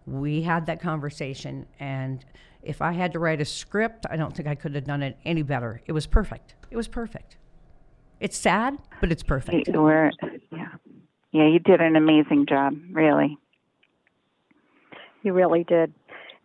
we 0.05 0.41
had 0.41 0.65
that 0.65 0.81
conversation. 0.81 1.67
And 1.79 2.25
if 2.63 2.81
I 2.81 2.91
had 2.93 3.13
to 3.13 3.19
write 3.19 3.41
a 3.41 3.45
script, 3.45 4.05
I 4.09 4.17
don't 4.17 4.35
think 4.35 4.47
I 4.47 4.55
could 4.55 4.73
have 4.75 4.85
done 4.85 5.03
it 5.03 5.17
any 5.23 5.43
better. 5.43 5.81
It 5.85 5.91
was 5.91 6.07
perfect. 6.07 6.55
It 6.71 6.77
was 6.77 6.87
perfect. 6.87 7.37
It's 8.19 8.37
sad, 8.37 8.77
but 8.99 9.11
it's 9.11 9.23
perfect. 9.23 9.67
You 9.67 9.81
were, 9.81 10.11
yeah, 10.51 10.67
yeah. 11.31 11.47
You 11.47 11.59
did 11.59 11.81
an 11.81 11.95
amazing 11.95 12.45
job, 12.47 12.73
really. 12.91 13.37
You 15.23 15.33
really 15.33 15.63
did. 15.63 15.93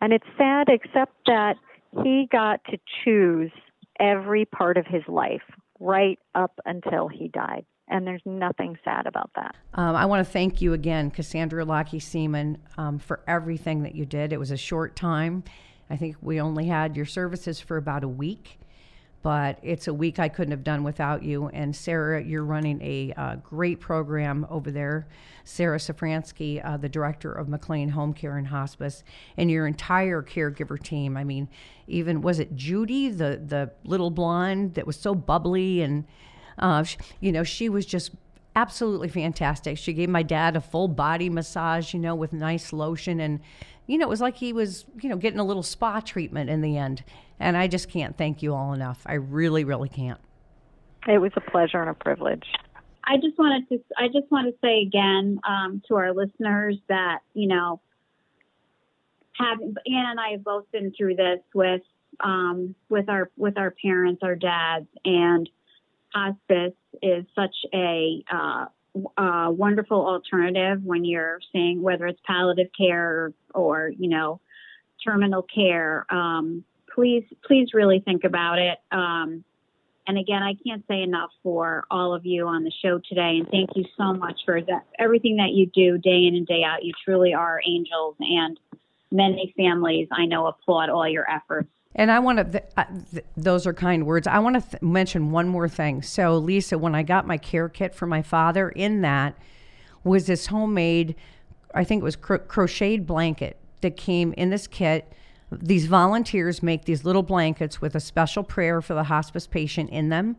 And 0.01 0.13
it's 0.13 0.25
sad, 0.37 0.69
except 0.69 1.13
that 1.25 1.55
he 2.03 2.27
got 2.31 2.61
to 2.69 2.77
choose 3.03 3.51
every 3.99 4.45
part 4.45 4.77
of 4.77 4.85
his 4.85 5.03
life 5.07 5.41
right 5.79 6.19
up 6.35 6.59
until 6.65 7.07
he 7.07 7.27
died. 7.29 7.65
And 7.89 8.05
there's 8.05 8.21
nothing 8.25 8.77
sad 8.83 9.07
about 9.07 9.31
that. 9.35 9.55
Um, 9.73 9.95
I 9.95 10.05
want 10.05 10.25
to 10.25 10.31
thank 10.31 10.61
you 10.61 10.73
again, 10.73 11.09
Cassandra 11.09 11.63
Lockey 11.63 11.99
Seaman, 11.99 12.57
um, 12.77 12.99
for 12.99 13.21
everything 13.27 13.83
that 13.83 13.95
you 13.95 14.05
did. 14.05 14.33
It 14.33 14.39
was 14.39 14.51
a 14.51 14.57
short 14.57 14.95
time. 14.95 15.43
I 15.89 15.95
think 15.95 16.17
we 16.21 16.41
only 16.41 16.67
had 16.67 16.97
your 16.97 17.05
services 17.05 17.61
for 17.61 17.77
about 17.77 18.03
a 18.03 18.07
week 18.09 18.59
but 19.27 19.59
it's 19.61 19.89
a 19.89 19.93
week 19.93 20.19
I 20.19 20.29
couldn't 20.29 20.51
have 20.51 20.63
done 20.63 20.85
without 20.85 21.21
you. 21.21 21.49
And 21.49 21.75
Sarah, 21.75 22.23
you're 22.23 22.45
running 22.45 22.81
a 22.81 23.11
uh, 23.17 23.35
great 23.35 23.81
program 23.81 24.47
over 24.49 24.71
there. 24.71 25.05
Sarah 25.43 25.79
Safransky, 25.79 26.65
uh, 26.65 26.77
the 26.77 26.87
director 26.87 27.33
of 27.33 27.49
McLean 27.49 27.89
Home 27.89 28.13
Care 28.13 28.37
and 28.37 28.47
Hospice, 28.47 29.03
and 29.35 29.51
your 29.51 29.67
entire 29.67 30.23
caregiver 30.23 30.81
team. 30.81 31.17
I 31.17 31.25
mean, 31.25 31.49
even 31.87 32.21
was 32.21 32.39
it 32.39 32.55
Judy, 32.55 33.09
the 33.09 33.41
the 33.45 33.73
little 33.83 34.11
blonde 34.11 34.75
that 34.75 34.87
was 34.87 34.95
so 34.95 35.13
bubbly 35.13 35.81
and, 35.81 36.05
uh, 36.57 36.83
she, 36.83 36.97
you 37.19 37.33
know, 37.33 37.43
she 37.43 37.67
was 37.67 37.85
just 37.85 38.11
absolutely 38.55 39.09
fantastic. 39.09 39.77
She 39.77 39.91
gave 39.91 40.07
my 40.07 40.23
dad 40.23 40.55
a 40.55 40.61
full 40.61 40.87
body 40.87 41.29
massage, 41.29 41.93
you 41.93 41.99
know, 41.99 42.15
with 42.15 42.31
nice 42.31 42.71
lotion 42.71 43.19
and 43.19 43.41
you 43.87 43.97
know, 43.97 44.05
it 44.05 44.09
was 44.09 44.21
like 44.21 44.35
he 44.35 44.53
was, 44.53 44.85
you 45.01 45.09
know, 45.09 45.15
getting 45.15 45.39
a 45.39 45.43
little 45.43 45.63
spa 45.63 46.01
treatment 46.01 46.49
in 46.49 46.61
the 46.61 46.77
end. 46.77 47.03
And 47.39 47.55
I 47.55 47.67
just 47.67 47.89
can't 47.89 48.17
thank 48.17 48.43
you 48.43 48.53
all 48.53 48.73
enough. 48.73 49.01
I 49.05 49.13
really, 49.13 49.63
really 49.63 49.89
can't. 49.89 50.19
It 51.07 51.19
was 51.19 51.31
a 51.35 51.41
pleasure 51.41 51.79
and 51.79 51.89
a 51.89 51.93
privilege. 51.93 52.45
I 53.05 53.15
just 53.15 53.37
wanted 53.39 53.69
to 53.69 53.79
I 53.97 54.07
just 54.07 54.29
want 54.29 54.53
to 54.53 54.59
say 54.61 54.81
again 54.81 55.39
um, 55.47 55.81
to 55.87 55.95
our 55.95 56.13
listeners 56.13 56.77
that 56.89 57.19
you 57.33 57.47
know, 57.47 57.79
having 59.39 59.75
Ann 59.87 60.05
and 60.09 60.19
I 60.19 60.31
have 60.31 60.43
both 60.43 60.69
been 60.73 60.91
through 60.97 61.15
this 61.15 61.39
with 61.53 61.83
um, 62.19 62.75
with 62.89 63.07
our 63.07 63.31
with 63.37 63.57
our 63.57 63.71
parents, 63.71 64.21
our 64.23 64.35
dads, 64.35 64.87
and 65.05 65.49
hospice 66.13 66.73
is 67.01 67.25
such 67.33 67.55
a 67.73 68.23
uh, 68.29 68.65
uh, 69.17 69.49
wonderful 69.51 70.05
alternative 70.05 70.83
when 70.83 71.05
you're 71.05 71.39
saying 71.53 71.81
whether 71.81 72.07
it's 72.07 72.19
palliative 72.25 72.71
care 72.77 73.33
or, 73.53 73.91
you 73.97 74.09
know 74.09 74.39
terminal 75.03 75.43
care. 75.43 76.05
Um, 76.09 76.63
please 76.93 77.23
please 77.45 77.69
really 77.73 77.99
think 77.99 78.23
about 78.23 78.59
it. 78.59 78.77
Um, 78.91 79.43
and 80.07 80.17
again, 80.17 80.41
I 80.41 80.53
can't 80.65 80.85
say 80.87 81.01
enough 81.01 81.31
for 81.43 81.83
all 81.91 82.13
of 82.13 82.25
you 82.25 82.47
on 82.47 82.63
the 82.63 82.71
show 82.81 82.99
today, 83.09 83.39
and 83.39 83.47
thank 83.49 83.71
you 83.75 83.83
so 83.97 84.13
much 84.13 84.39
for 84.45 84.61
that, 84.61 84.85
everything 84.97 85.35
that 85.37 85.51
you 85.51 85.65
do 85.65 85.97
day 85.97 86.25
in 86.27 86.35
and 86.35 86.47
day 86.47 86.63
out. 86.63 86.83
You 86.83 86.93
truly 87.03 87.33
are 87.33 87.59
angels, 87.67 88.15
and 88.19 88.57
many 89.11 89.53
families 89.57 90.07
I 90.11 90.25
know 90.25 90.47
applaud 90.47 90.89
all 90.89 91.07
your 91.07 91.29
efforts. 91.29 91.69
And 91.97 92.11
I 92.11 92.19
want 92.19 92.37
to, 92.37 92.43
th- 92.43 92.87
th- 93.11 93.25
those 93.35 93.65
are 93.65 93.73
kind 93.73 94.05
words. 94.05 94.27
I 94.27 94.37
want 94.37 94.63
to 94.63 94.69
th- 94.69 94.83
mention 94.83 95.31
one 95.31 95.47
more 95.47 95.67
thing. 95.67 96.03
So, 96.03 96.37
Lisa, 96.37 96.77
when 96.77 96.93
I 96.93 97.01
got 97.01 97.25
my 97.25 97.37
care 97.37 97.67
kit 97.67 97.95
for 97.95 98.05
my 98.05 98.21
father, 98.21 98.69
in 98.69 99.01
that 99.01 99.35
was 100.03 100.27
this 100.27 100.45
homemade, 100.47 101.15
I 101.73 101.83
think 101.83 102.01
it 102.01 102.03
was 102.03 102.15
cro- 102.15 102.37
crocheted 102.37 103.07
blanket 103.07 103.57
that 103.81 103.97
came 103.97 104.33
in 104.33 104.51
this 104.51 104.67
kit. 104.67 105.11
These 105.51 105.87
volunteers 105.87 106.61
make 106.61 106.85
these 106.85 107.03
little 107.03 107.23
blankets 107.23 107.81
with 107.81 107.95
a 107.95 107.99
special 107.99 108.43
prayer 108.43 108.79
for 108.79 108.93
the 108.93 109.05
hospice 109.05 109.47
patient 109.47 109.89
in 109.89 110.09
them. 110.09 110.35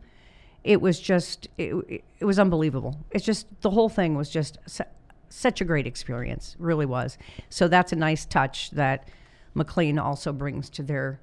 It 0.63 0.79
was 0.79 0.97
just, 0.99 1.49
it, 1.57 2.03
it 2.19 2.25
was 2.25 2.39
unbelievable. 2.39 2.97
It's 3.11 3.25
just, 3.25 3.47
the 3.61 3.71
whole 3.71 3.89
thing 3.89 4.15
was 4.15 4.29
just 4.29 4.59
su- 4.65 4.83
such 5.27 5.59
a 5.59 5.65
great 5.65 5.87
experience, 5.87 6.55
really 6.57 6.85
was. 6.85 7.17
So, 7.49 7.67
that's 7.67 7.91
a 7.91 7.97
nice 7.97 8.25
touch 8.25 8.71
that 8.71 9.09
McLean 9.53 9.99
also 9.99 10.31
brings 10.31 10.69
to 10.71 10.83
their 10.83 11.19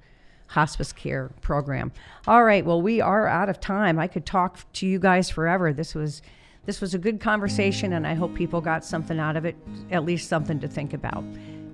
hospice 0.47 0.93
care 0.93 1.31
program. 1.41 1.91
All 2.27 2.43
right, 2.43 2.65
well, 2.65 2.81
we 2.81 3.01
are 3.01 3.27
out 3.27 3.49
of 3.49 3.59
time. 3.59 3.99
I 3.99 4.07
could 4.07 4.25
talk 4.25 4.59
to 4.73 4.87
you 4.87 4.99
guys 4.99 5.29
forever. 5.29 5.73
This 5.73 5.93
was 5.93 6.21
this 6.65 6.81
was 6.81 6.93
a 6.93 6.97
good 6.97 7.21
conversation, 7.21 7.93
and 7.93 8.05
I 8.05 8.13
hope 8.13 8.35
people 8.35 8.59
got 8.59 8.83
something 8.83 9.19
out 9.19 9.37
of 9.37 9.45
it, 9.45 9.55
at 9.89 10.03
least 10.03 10.27
something 10.27 10.59
to 10.59 10.67
think 10.67 10.93
about. 10.93 11.23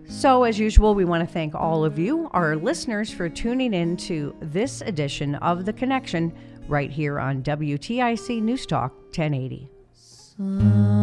So, 0.08 0.44
as 0.44 0.60
usual, 0.60 0.94
we 0.94 1.04
want 1.04 1.28
to 1.28 1.34
thank 1.34 1.56
all 1.56 1.84
of 1.84 1.98
you, 1.98 2.30
our 2.32 2.56
listeners, 2.56 3.10
for 3.10 3.28
tuning 3.28 3.74
in 3.74 3.98
to 3.98 4.36
this 4.40 4.82
edition 4.82 5.34
of 5.36 5.66
The 5.66 5.74
Connection 5.74 6.32
right 6.68 6.92
here 6.92 7.20
on 7.20 7.42
WTIC 7.42 8.42
News 8.44 8.68
Talk 8.68 8.94
1080. 9.16 9.68
We 10.38 11.03